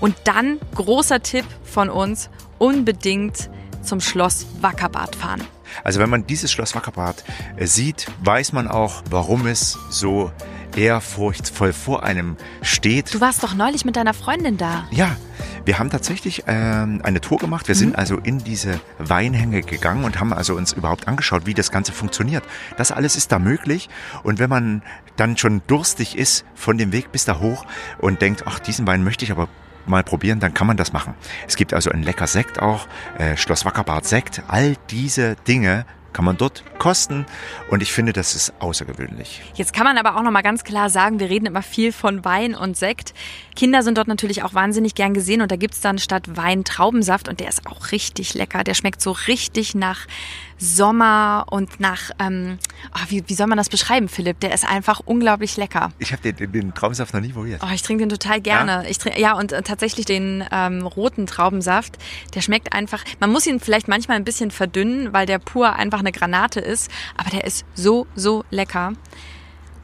und 0.00 0.16
dann 0.24 0.58
großer 0.74 1.22
Tipp 1.22 1.46
von 1.62 1.90
uns, 1.90 2.28
unbedingt 2.58 3.50
zum 3.82 4.00
Schloss 4.00 4.46
Wackerbad 4.60 5.14
fahren. 5.14 5.42
Also 5.84 6.00
wenn 6.00 6.10
man 6.10 6.26
dieses 6.26 6.50
Schloss 6.50 6.74
Wackerbad 6.74 7.22
äh, 7.56 7.66
sieht, 7.66 8.06
weiß 8.24 8.52
man 8.52 8.66
auch, 8.66 9.04
warum 9.10 9.46
es 9.46 9.78
so 9.90 10.32
ehrfurchtsvoll 10.76 11.72
vor 11.72 12.02
einem 12.04 12.36
steht. 12.62 13.14
Du 13.14 13.20
warst 13.20 13.42
doch 13.42 13.54
neulich 13.54 13.84
mit 13.84 13.96
deiner 13.96 14.14
Freundin 14.14 14.56
da. 14.56 14.86
Ja, 14.90 15.16
wir 15.64 15.78
haben 15.78 15.90
tatsächlich 15.90 16.44
ähm, 16.46 17.00
eine 17.02 17.20
Tour 17.20 17.38
gemacht. 17.38 17.68
Wir 17.68 17.74
mhm. 17.74 17.78
sind 17.80 17.98
also 17.98 18.18
in 18.18 18.38
diese 18.38 18.80
Weinhänge 18.98 19.62
gegangen 19.62 20.04
und 20.04 20.20
haben 20.20 20.32
also 20.32 20.54
uns 20.54 20.72
überhaupt 20.72 21.08
angeschaut, 21.08 21.46
wie 21.46 21.54
das 21.54 21.70
Ganze 21.70 21.92
funktioniert. 21.92 22.44
Das 22.76 22.92
alles 22.92 23.16
ist 23.16 23.32
da 23.32 23.38
möglich. 23.38 23.88
Und 24.22 24.38
wenn 24.38 24.50
man 24.50 24.82
dann 25.16 25.36
schon 25.36 25.62
durstig 25.66 26.16
ist 26.18 26.44
von 26.54 26.78
dem 26.78 26.92
Weg 26.92 27.12
bis 27.12 27.24
da 27.24 27.40
hoch 27.40 27.64
und 27.98 28.20
denkt, 28.20 28.44
ach, 28.46 28.58
diesen 28.58 28.86
Wein 28.86 29.04
möchte 29.04 29.24
ich 29.24 29.30
aber 29.30 29.48
mal 29.86 30.02
probieren, 30.02 30.40
dann 30.40 30.54
kann 30.54 30.66
man 30.66 30.76
das 30.76 30.92
machen. 30.92 31.14
Es 31.46 31.56
gibt 31.56 31.74
also 31.74 31.90
ein 31.90 32.02
lecker 32.02 32.26
Sekt 32.26 32.60
auch, 32.60 32.86
äh, 33.18 33.36
Schloss 33.36 33.64
Wackerbart 33.64 34.06
Sekt. 34.06 34.42
All 34.48 34.76
diese 34.90 35.36
Dinge 35.46 35.84
kann 36.14 36.24
man 36.24 36.38
dort 36.38 36.64
kosten 36.78 37.26
und 37.68 37.82
ich 37.82 37.92
finde, 37.92 38.14
das 38.14 38.34
ist 38.34 38.54
außergewöhnlich. 38.60 39.42
Jetzt 39.54 39.74
kann 39.74 39.84
man 39.84 39.98
aber 39.98 40.16
auch 40.16 40.22
noch 40.22 40.30
mal 40.30 40.40
ganz 40.40 40.64
klar 40.64 40.88
sagen, 40.88 41.20
wir 41.20 41.28
reden 41.28 41.44
immer 41.44 41.62
viel 41.62 41.92
von 41.92 42.24
Wein 42.24 42.54
und 42.54 42.76
Sekt. 42.78 43.12
Kinder 43.54 43.82
sind 43.82 43.98
dort 43.98 44.08
natürlich 44.08 44.42
auch 44.42 44.54
wahnsinnig 44.54 44.94
gern 44.94 45.12
gesehen 45.12 45.42
und 45.42 45.50
da 45.50 45.56
gibt's 45.56 45.80
dann 45.80 45.98
statt 45.98 46.36
Wein 46.36 46.64
Traubensaft 46.64 47.28
und 47.28 47.40
der 47.40 47.48
ist 47.48 47.66
auch 47.66 47.92
richtig 47.92 48.32
lecker. 48.32 48.64
Der 48.64 48.74
schmeckt 48.74 49.02
so 49.02 49.10
richtig 49.10 49.74
nach 49.74 50.06
Sommer 50.58 51.46
und 51.50 51.80
nach, 51.80 52.10
ähm, 52.18 52.58
oh, 52.94 53.04
wie, 53.08 53.24
wie 53.26 53.34
soll 53.34 53.46
man 53.46 53.58
das 53.58 53.68
beschreiben, 53.68 54.08
Philipp? 54.08 54.40
Der 54.40 54.54
ist 54.54 54.68
einfach 54.68 55.00
unglaublich 55.04 55.56
lecker. 55.56 55.92
Ich 55.98 56.12
habe 56.12 56.32
den, 56.32 56.52
den, 56.52 56.74
Traubensaft 56.74 57.14
noch 57.14 57.20
nie 57.20 57.32
probiert. 57.32 57.60
Oh, 57.64 57.72
ich 57.72 57.82
trinke 57.82 58.02
den 58.02 58.08
total 58.08 58.40
gerne. 58.40 58.72
Ja, 58.84 58.88
ich 58.88 58.98
trink, 58.98 59.18
ja 59.18 59.34
und 59.34 59.52
äh, 59.52 59.62
tatsächlich 59.62 60.06
den 60.06 60.44
ähm, 60.50 60.86
roten 60.86 61.26
Traubensaft, 61.26 61.98
der 62.34 62.40
schmeckt 62.40 62.72
einfach, 62.72 63.04
man 63.20 63.30
muss 63.30 63.46
ihn 63.46 63.60
vielleicht 63.60 63.88
manchmal 63.88 64.16
ein 64.16 64.24
bisschen 64.24 64.50
verdünnen, 64.50 65.12
weil 65.12 65.26
der 65.26 65.38
pur 65.38 65.74
einfach 65.74 66.00
eine 66.00 66.12
Granate 66.12 66.60
ist, 66.60 66.90
aber 67.16 67.30
der 67.30 67.44
ist 67.44 67.64
so, 67.74 68.06
so 68.14 68.44
lecker. 68.50 68.92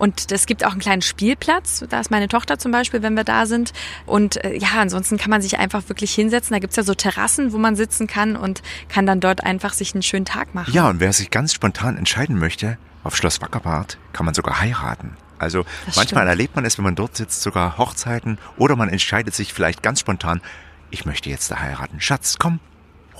Und 0.00 0.32
es 0.32 0.46
gibt 0.46 0.64
auch 0.64 0.70
einen 0.70 0.80
kleinen 0.80 1.02
Spielplatz. 1.02 1.84
Da 1.90 2.00
ist 2.00 2.10
meine 2.10 2.26
Tochter 2.26 2.58
zum 2.58 2.72
Beispiel, 2.72 3.02
wenn 3.02 3.12
wir 3.12 3.24
da 3.24 3.44
sind. 3.44 3.74
Und 4.06 4.42
äh, 4.42 4.56
ja, 4.56 4.68
ansonsten 4.78 5.18
kann 5.18 5.28
man 5.28 5.42
sich 5.42 5.58
einfach 5.58 5.90
wirklich 5.90 6.14
hinsetzen. 6.14 6.54
Da 6.54 6.58
gibt's 6.58 6.76
ja 6.76 6.84
so 6.84 6.94
Terrassen, 6.94 7.52
wo 7.52 7.58
man 7.58 7.76
sitzen 7.76 8.06
kann 8.06 8.34
und 8.34 8.62
kann 8.88 9.04
dann 9.04 9.20
dort 9.20 9.44
einfach 9.44 9.74
sich 9.74 9.92
einen 9.94 10.02
schönen 10.02 10.24
Tag 10.24 10.54
machen. 10.54 10.72
Ja, 10.72 10.88
und 10.88 11.00
wer 11.00 11.12
sich 11.12 11.30
ganz 11.30 11.52
spontan 11.52 11.98
entscheiden 11.98 12.38
möchte, 12.38 12.78
auf 13.04 13.14
Schloss 13.14 13.42
Wackerbad 13.42 13.98
kann 14.14 14.24
man 14.24 14.34
sogar 14.34 14.58
heiraten. 14.58 15.18
Also 15.38 15.64
das 15.84 15.96
manchmal 15.96 16.22
stimmt. 16.22 16.28
erlebt 16.28 16.56
man 16.56 16.64
es, 16.64 16.78
wenn 16.78 16.84
man 16.84 16.94
dort 16.94 17.18
sitzt, 17.18 17.42
sogar 17.42 17.76
Hochzeiten 17.76 18.38
oder 18.56 18.76
man 18.76 18.88
entscheidet 18.88 19.34
sich 19.34 19.52
vielleicht 19.52 19.82
ganz 19.82 20.00
spontan, 20.00 20.40
ich 20.90 21.04
möchte 21.04 21.28
jetzt 21.28 21.50
da 21.50 21.60
heiraten. 21.60 22.00
Schatz, 22.00 22.36
komm, 22.38 22.58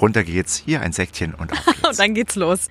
runter 0.00 0.24
geht's, 0.24 0.62
hier 0.64 0.80
ein 0.80 0.92
Säckchen 0.92 1.34
und 1.34 1.52
auf 1.52 1.64
geht's. 1.66 1.88
und 1.88 1.98
dann 1.98 2.14
geht's 2.14 2.36
los. 2.36 2.68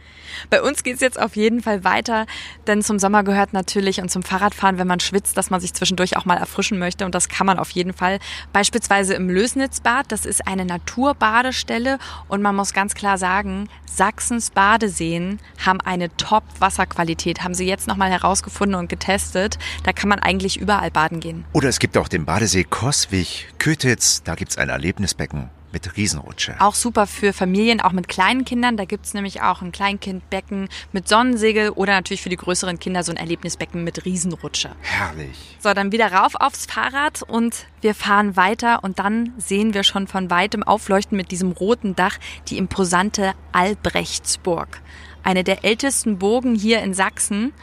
Bei 0.49 0.61
uns 0.61 0.83
geht's 0.83 1.01
jetzt 1.01 1.19
auf 1.19 1.35
jeden 1.35 1.61
Fall 1.61 1.83
weiter, 1.83 2.25
denn 2.67 2.81
zum 2.81 2.99
Sommer 2.99 3.23
gehört 3.23 3.53
natürlich 3.53 4.01
und 4.01 4.09
zum 4.09 4.23
Fahrradfahren, 4.23 4.77
wenn 4.77 4.87
man 4.87 4.99
schwitzt, 4.99 5.37
dass 5.37 5.49
man 5.49 5.59
sich 5.59 5.73
zwischendurch 5.73 6.17
auch 6.17 6.25
mal 6.25 6.37
erfrischen 6.37 6.79
möchte 6.79 7.05
und 7.05 7.15
das 7.15 7.29
kann 7.29 7.47
man 7.47 7.59
auf 7.59 7.71
jeden 7.71 7.93
Fall. 7.93 8.19
Beispielsweise 8.53 9.13
im 9.13 9.29
Lösnitzbad, 9.29 10.11
das 10.11 10.25
ist 10.25 10.47
eine 10.47 10.65
Naturbadestelle 10.65 11.99
und 12.27 12.41
man 12.41 12.55
muss 12.55 12.73
ganz 12.73 12.93
klar 12.93 13.17
sagen, 13.17 13.67
Sachsens 13.85 14.51
Badeseen 14.51 15.39
haben 15.65 15.81
eine 15.81 16.15
Top-Wasserqualität, 16.15 17.43
haben 17.43 17.53
sie 17.53 17.65
jetzt 17.65 17.87
nochmal 17.87 18.11
herausgefunden 18.11 18.79
und 18.79 18.87
getestet. 18.87 19.57
Da 19.83 19.93
kann 19.93 20.09
man 20.09 20.19
eigentlich 20.19 20.57
überall 20.59 20.91
baden 20.91 21.19
gehen. 21.19 21.45
Oder 21.53 21.69
es 21.69 21.79
gibt 21.79 21.97
auch 21.97 22.07
den 22.07 22.25
Badesee 22.25 22.63
Koswig, 22.63 23.47
Kötitz, 23.57 24.23
da 24.23 24.35
gibt's 24.35 24.57
ein 24.57 24.69
Erlebnisbecken 24.69 25.49
mit 25.71 25.97
Riesenrutsche. 25.97 26.55
Auch 26.59 26.75
super 26.75 27.07
für 27.07 27.33
Familien, 27.33 27.81
auch 27.81 27.91
mit 27.91 28.07
kleinen 28.07 28.45
Kindern. 28.45 28.77
Da 28.77 28.85
gibt's 28.85 29.13
nämlich 29.13 29.41
auch 29.41 29.61
ein 29.61 29.71
Kleinkindbecken 29.71 30.69
mit 30.91 31.07
Sonnensegel 31.07 31.69
oder 31.69 31.93
natürlich 31.93 32.21
für 32.21 32.29
die 32.29 32.37
größeren 32.37 32.79
Kinder 32.79 33.03
so 33.03 33.11
ein 33.11 33.17
Erlebnisbecken 33.17 33.83
mit 33.83 34.05
Riesenrutsche. 34.05 34.71
Herrlich. 34.81 35.57
So, 35.59 35.73
dann 35.73 35.91
wieder 35.91 36.11
rauf 36.11 36.35
aufs 36.35 36.65
Fahrrad 36.65 37.21
und 37.23 37.67
wir 37.81 37.95
fahren 37.95 38.35
weiter 38.35 38.83
und 38.83 38.99
dann 38.99 39.33
sehen 39.37 39.73
wir 39.73 39.83
schon 39.83 40.07
von 40.07 40.29
weitem 40.29 40.63
aufleuchten 40.63 41.17
mit 41.17 41.31
diesem 41.31 41.51
roten 41.51 41.95
Dach 41.95 42.17
die 42.47 42.57
imposante 42.57 43.33
Albrechtsburg. 43.51 44.81
Eine 45.23 45.43
der 45.43 45.63
ältesten 45.65 46.17
Burgen 46.17 46.55
hier 46.55 46.81
in 46.81 46.93
Sachsen. 46.93 47.53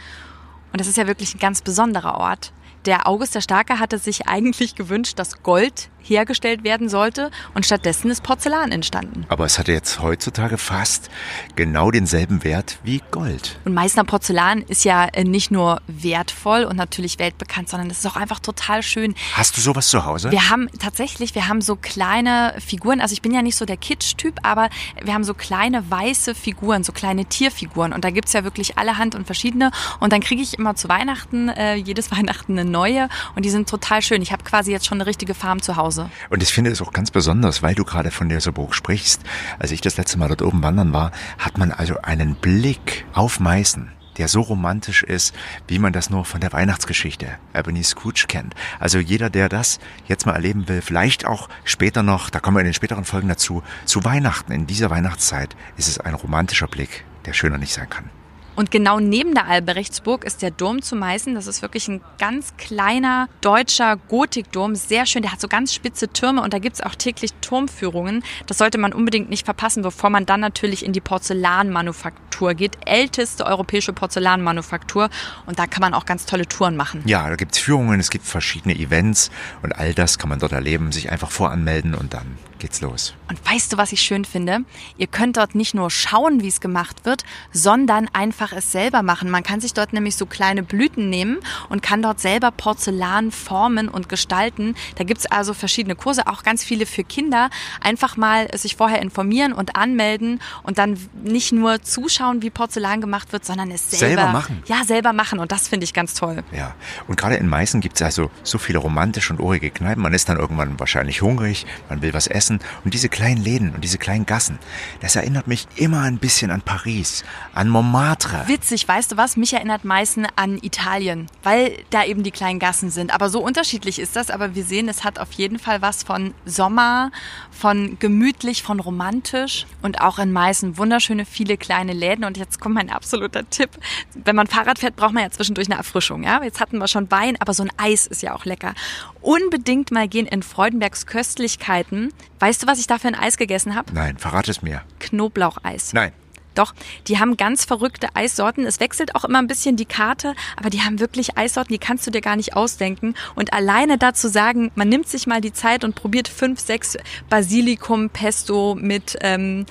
Und 0.73 0.81
das 0.81 0.87
ist 0.87 0.97
ja 0.97 1.07
wirklich 1.07 1.35
ein 1.35 1.39
ganz 1.39 1.63
besonderer 1.63 2.19
Ort. 2.19 2.53
Der 2.85 3.09
August 3.09 3.35
der 3.35 3.41
Starke 3.41 3.81
hatte 3.81 3.99
sich 3.99 4.27
eigentlich 4.29 4.75
gewünscht, 4.75 5.19
dass 5.19 5.43
Gold 5.43 5.91
hergestellt 6.09 6.65
werden 6.65 6.89
sollte 6.89 7.31
und 7.55 7.67
stattdessen 7.67 8.11
ist 8.11 8.23
Porzellan 8.23 8.73
entstanden. 8.73 9.27
Aber 9.29 9.45
es 9.45 9.59
hatte 9.59 9.73
jetzt 9.73 10.01
heutzutage 10.01 10.59
fast 10.59 11.11
genau 11.55 11.91
denselben 11.91 12.45
Wert 12.45 12.79
wie 12.83 13.03
Gold. 13.11 13.59
Und 13.65 13.75
Meißner 13.75 14.05
Porzellan 14.05 14.63
ist 14.63 14.85
ja 14.85 15.07
äh, 15.07 15.25
nicht 15.25 15.51
nur 15.51 15.81
wertvoll 15.87 16.65
und 16.65 16.77
natürlich 16.77 17.19
weltbekannt, 17.19 17.69
sondern 17.69 17.91
es 17.91 17.99
ist 17.99 18.07
auch 18.07 18.17
einfach 18.17 18.41
total 18.41 18.83
schön. 18.83 19.15
Hast 19.35 19.57
du 19.57 19.61
sowas 19.61 19.89
zu 19.89 20.05
Hause? 20.05 20.31
Wir 20.31 20.51
haben 20.51 20.69
tatsächlich, 20.79 21.35
wir 21.35 21.49
haben 21.49 21.61
so 21.61 21.77
kleine 21.77 22.55
Figuren, 22.65 23.01
also 23.01 23.13
ich 23.13 23.23
bin 23.23 23.33
ja 23.33 23.43
nicht 23.43 23.57
so 23.57 23.65
der 23.65 23.77
Kitsch-Typ, 23.77 24.41
aber 24.43 24.69
wir 25.03 25.15
haben 25.15 25.25
so 25.25 25.35
kleine 25.35 25.91
weiße 25.91 26.35
Figuren, 26.35 26.85
so 26.85 26.93
kleine 26.93 27.25
Tierfiguren 27.25 27.93
und 27.93 28.05
da 28.05 28.11
gibt's 28.11 28.33
ja 28.33 28.45
wirklich 28.45 28.79
allerhand 28.79 29.15
und 29.15 29.27
verschiedene 29.27 29.71
und 30.01 30.13
dann 30.13 30.21
kriege 30.21 30.43
ich 30.43 30.59
immer 30.59 30.75
zu 30.75 30.89
Weihnachten, 30.89 31.49
äh, 31.49 31.75
jedes 31.75 32.11
Weihnachten 32.17 32.59
eine 32.59 32.69
neue 32.69 33.09
und 33.35 33.45
die 33.45 33.51
sind 33.51 33.69
total 33.69 34.03
schön. 34.03 34.23
Ich 34.23 34.33
habe 34.33 34.45
quasi 34.45 34.71
jetzt 34.73 34.87
schon 34.87 34.99
eine 34.99 35.07
richtige 35.07 35.35
Farm 35.35 35.63
zu 35.63 35.77
Hause. 35.77 35.96
Und 36.31 36.43
ich 36.43 36.53
finde 36.53 36.71
es 36.71 36.83
auch 36.83 36.93
ganz 36.93 37.11
besonders, 37.11 37.63
weil 37.63 37.75
du 37.75 37.85
gerade 37.85 38.11
von 38.11 38.29
dieser 38.29 38.53
Burg 38.53 38.75
sprichst. 38.75 39.23
Als 39.59 39.71
ich 39.71 39.81
das 39.81 39.97
letzte 39.97 40.19
Mal 40.19 40.29
dort 40.29 40.43
oben 40.43 40.63
wandern 40.63 40.93
war, 40.93 41.13
hat 41.39 41.59
man 41.59 41.73
also 41.73 42.01
einen 42.03 42.37
Blick 42.37 43.05
auf 43.13 43.41
Meißen 43.41 43.91
der 44.19 44.29
so 44.29 44.41
romantisch 44.41 45.03
ist, 45.03 45.35
wie 45.69 45.79
man 45.79 45.93
das 45.93 46.11
nur 46.11 46.25
von 46.25 46.41
der 46.41 46.53
Weihnachtsgeschichte 46.53 47.39
Ebony 47.53 47.83
Scrooge 47.83 48.25
kennt. 48.29 48.55
Also 48.79 48.99
jeder, 48.99 49.31
der 49.31 49.49
das 49.49 49.79
jetzt 50.07 50.27
mal 50.27 50.33
erleben 50.33 50.69
will, 50.69 50.83
vielleicht 50.83 51.27
auch 51.27 51.49
später 51.65 52.03
noch, 52.03 52.31
da 52.31 52.41
kommen 52.41 52.57
wir 52.57 52.61
in 52.61 52.67
den 52.67 52.75
späteren 52.75 53.05
Folgen 53.05 53.29
dazu, 53.29 53.63
zu 53.85 54.05
Weihnachten, 54.05 54.53
in 54.53 54.67
dieser 54.67 54.91
Weihnachtszeit, 54.91 55.57
ist 55.77 55.89
es 55.89 56.01
ein 56.01 56.15
romantischer 56.15 56.67
Blick, 56.67 57.05
der 57.27 57.33
schöner 57.33 57.59
nicht 57.59 57.73
sein 57.73 57.91
kann. 57.91 58.11
Und 58.57 58.71
genau 58.71 58.99
neben 58.99 59.35
der 59.35 59.47
Alberechtsburg 59.47 60.25
ist 60.25 60.41
der 60.41 60.51
Dom 60.51 60.81
zu 60.81 60.97
Meißen. 60.97 61.35
Das 61.35 61.47
ist 61.47 61.61
wirklich 61.61 61.89
ein 61.89 62.01
ganz 62.19 62.57
kleiner 62.57 63.29
deutscher 63.43 63.97
Gotikdom. 63.97 64.75
Sehr 64.75 65.05
schön. 65.05 65.23
Der 65.23 65.33
hat 65.33 65.41
so 65.41 65.49
ganz 65.49 65.75
spitze 65.75 66.09
Türme 66.09 66.43
und 66.43 66.55
da 66.55 66.59
gibt's 66.59 66.81
auch 66.81 66.95
täglich 66.95 67.35
Turmführungen. 67.43 68.25
Das 68.47 68.59
sollte 68.59 68.79
man 68.79 68.95
unbedingt 68.95 69.29
nicht 69.29 69.45
verpassen, 69.45 69.83
bevor 69.83 70.09
man 70.09 70.25
dann 70.25 70.41
natürlich 70.41 70.85
in 70.85 70.95
die 70.95 71.03
Porzellanmanufaktur 71.03 72.55
geht. 72.55 72.79
Älteste 72.87 73.45
europäische 73.45 73.93
Porzellanmanufaktur. 73.93 75.11
Und 75.45 75.59
da 75.59 75.67
kann 75.67 75.83
man 75.83 75.93
auch 75.93 76.07
ganz 76.07 76.25
tolle 76.25 76.49
Touren 76.49 76.77
machen. 76.77 77.03
Ja, 77.05 77.29
da 77.29 77.37
gibt's 77.37 77.59
Führungen, 77.59 78.01
es 78.01 78.11
gibt 78.11 78.25
verschiedene 78.25 78.75
Events 78.75 79.31
und 79.63 79.77
all 79.77 79.93
das 79.93 80.19
kann 80.19 80.31
man 80.31 80.39
dort 80.39 80.53
erleben. 80.53 80.93
Sich 80.93 81.13
einfach 81.13 81.31
voranmelden 81.31 81.95
und 81.95 82.15
dann 82.15 82.39
geht's 82.59 82.81
los. 82.81 83.15
Und 83.29 83.45
weißt 83.45 83.73
du, 83.73 83.77
was 83.77 83.93
ich 83.93 84.01
schön 84.01 84.25
finde? 84.25 84.61
Ihr 84.97 85.07
könnt 85.07 85.37
dort 85.37 85.55
nicht 85.55 85.75
nur 85.75 85.91
schauen, 85.91 86.43
wie 86.43 86.49
es 86.49 86.61
gemacht 86.61 87.05
wird, 87.05 87.25
sondern 87.53 88.09
einfach 88.13 88.46
es 88.53 88.73
selber 88.73 89.03
machen. 89.03 89.31
Man 89.31 89.43
kann 89.43 89.61
sich 89.61 89.75
dort 89.75 89.93
nämlich 89.93 90.17
so 90.17 90.27
kleine 90.27 90.63
Blüten 90.63 91.11
nehmen 91.11 91.39
und 91.69 91.83
kann 91.83 92.03
dort 92.03 92.21
selber 92.21 92.51
Porzellan 92.51 93.31
formen 93.31 93.89
und 93.89 94.09
gestalten. 94.09 94.75
Da 94.97 95.05
gibt's 95.05 95.27
also 95.27 95.55
verschiedene 95.55 95.95
Kurse, 95.95 96.27
auch 96.27 96.43
ganz 96.43 96.65
viele 96.65 96.87
für 96.87 97.05
Kinder. 97.05 97.51
Einfach 97.81 98.17
mal 98.17 98.49
sich 98.57 98.77
vorher 98.77 99.01
informieren 99.03 99.53
und 99.53 99.77
anmelden 99.77 100.41
und 100.63 100.79
dann 100.79 100.99
nicht 101.23 101.53
nur 101.53 101.83
zuschauen, 101.83 102.43
wie 102.43 102.51
Porzellan 102.51 103.01
gemacht 103.01 103.33
wird, 103.33 103.45
sondern 103.45 103.71
es 103.71 103.91
selber, 103.91 104.07
Selber 104.07 104.33
machen. 104.33 104.63
Ja, 104.67 104.85
selber 104.85 105.13
machen. 105.13 105.39
Und 105.39 105.53
das 105.53 105.69
finde 105.69 105.85
ich 105.85 105.95
ganz 105.95 106.15
toll. 106.15 106.43
Ja, 106.53 106.75
und 107.09 107.17
gerade 107.17 107.37
in 107.37 107.49
Meißen 107.49 107.81
gibt's 107.81 108.03
also 108.03 108.31
so 108.43 108.59
viele 108.59 108.79
romantische 108.79 109.33
und 109.33 109.41
urige 109.41 109.71
Kneipen. 109.71 110.03
Man 110.03 110.15
ist 110.15 110.29
dann 110.29 110.39
irgendwann 110.39 110.79
wahrscheinlich 110.79 111.23
hungrig, 111.23 111.67
man 111.89 112.03
will 112.03 112.13
was 112.15 112.27
essen. 112.27 112.61
Und 112.85 112.95
diese 112.95 113.09
kleinen 113.09 113.43
Läden 113.43 113.75
und 113.75 113.83
diese 113.83 113.99
kleinen 113.99 114.27
Gassen, 114.27 114.59
das 115.01 115.17
erinnert 115.17 115.47
mich 115.47 115.67
immer 115.77 116.03
ein 116.03 116.19
bisschen 116.19 116.51
an 116.51 116.61
Paris, 116.61 117.25
an 117.55 117.69
Montmartre. 117.69 118.36
Witzig, 118.47 118.87
weißt 118.87 119.13
du 119.13 119.17
was? 119.17 119.37
Mich 119.37 119.53
erinnert 119.53 119.85
Meißen 119.85 120.27
an 120.37 120.59
Italien, 120.63 121.27
weil 121.43 121.77
da 121.91 122.05
eben 122.05 122.23
die 122.23 122.31
kleinen 122.31 122.59
Gassen 122.59 122.91
sind. 122.91 123.13
Aber 123.13 123.29
so 123.29 123.41
unterschiedlich 123.41 123.99
ist 123.99 124.17
das. 124.17 124.31
Aber 124.31 124.55
wir 124.55 124.65
sehen, 124.65 124.89
es 124.89 125.05
hat 125.05 125.19
auf 125.19 125.33
jeden 125.33 125.59
Fall 125.59 125.83
was 125.83 126.03
von 126.03 126.35
Sommer, 126.45 127.11
von 127.51 127.99
gemütlich, 127.99 128.63
von 128.63 128.81
romantisch 128.81 129.67
und 129.83 130.01
auch 130.01 130.19
in 130.19 130.33
Meißen 130.33 130.79
wunderschöne 130.79 131.25
viele 131.25 131.57
kleine 131.57 131.93
Läden. 131.93 132.25
Und 132.25 132.37
jetzt 132.37 132.61
kommt 132.61 132.75
mein 132.75 132.91
absoluter 132.91 133.49
Tipp. 133.49 133.71
Wenn 134.15 134.37
man 134.37 134.47
Fahrrad 134.47 134.79
fährt, 134.79 134.97
braucht 134.97 135.13
man 135.15 135.23
ja 135.23 135.31
zwischendurch 135.31 135.69
eine 135.69 135.77
Erfrischung. 135.77 136.25
Ja? 136.25 136.43
Jetzt 136.43 136.61
hatten 136.61 136.79
wir 136.79 136.89
schon 136.89 137.11
Wein, 137.11 137.37
aber 137.41 137.55
so 137.55 137.63
ein 137.63 137.71
Eis 137.77 138.07
ist 138.07 138.23
ja 138.23 138.35
auch 138.35 138.45
lecker. 138.45 138.75
Unbedingt 139.21 139.91
mal 139.91 140.09
gehen 140.09 140.27
in 140.27 140.43
Freudenbergs 140.43 141.07
Köstlichkeiten. 141.07 142.13
Weißt 142.39 142.63
du, 142.63 142.67
was 142.67 142.79
ich 142.79 142.87
da 142.87 142.99
für 142.99 143.09
ein 143.09 143.15
Eis 143.15 143.37
gegessen 143.37 143.75
habe? 143.75 143.93
Nein, 143.93 144.19
verrat 144.19 144.49
es 144.49 144.63
mir. 144.63 144.83
Knoblaucheis. 144.99 145.93
Nein. 145.93 146.13
Doch, 146.57 146.75
die 147.07 147.19
haben 147.19 147.37
ganz 147.37 147.65
verrückte 147.65 148.09
Eissorten. 148.15 148.67
Es 148.67 148.81
wechselt 148.81 149.15
auch 149.15 149.25
immer 149.25 149.39
ein 149.39 149.47
bisschen 149.47 149.77
die 149.77 149.85
Karte, 149.85 150.35
aber 150.57 150.71
die 150.71 150.83
haben 150.83 150.99
wirklich 150.99 151.37
Eissorten, 151.37 151.73
die 151.73 151.79
kannst 151.79 152.07
du 152.07 152.11
dir 152.11 152.23
gar 152.23 152.37
nicht 152.37 152.57
ausdenken. 152.57 153.15
Und 153.35 153.53
alleine 153.53 153.99
dazu 153.99 154.29
sagen, 154.29 154.73
man 154.75 154.89
nimmt 154.89 155.07
sich 155.07 155.27
mal 155.27 155.41
die 155.41 155.53
Zeit 155.53 155.85
und 155.85 155.95
probiert 155.95 156.29
fünf, 156.29 156.61
sechs 156.61 156.97
Basilikum, 157.29 158.11
Pesto 158.11 158.75
mit, 158.75 159.17
ähm, 159.21 159.67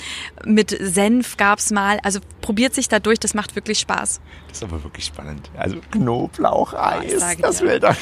mit 0.45 0.77
Senf 0.79 1.37
gab's 1.37 1.71
mal. 1.71 1.99
Also 2.03 2.19
probiert 2.41 2.75
sich 2.75 2.87
da 2.87 2.99
durch, 2.99 3.19
das 3.19 3.33
macht 3.33 3.55
wirklich 3.55 3.79
Spaß. 3.79 4.21
Das 4.47 4.57
ist 4.57 4.63
aber 4.63 4.83
wirklich 4.83 5.05
spannend. 5.05 5.49
Also 5.57 5.77
Knoblaucheis, 5.91 7.33
ich 7.33 7.41
das 7.41 7.61
will 7.61 7.79
doch. 7.79 7.95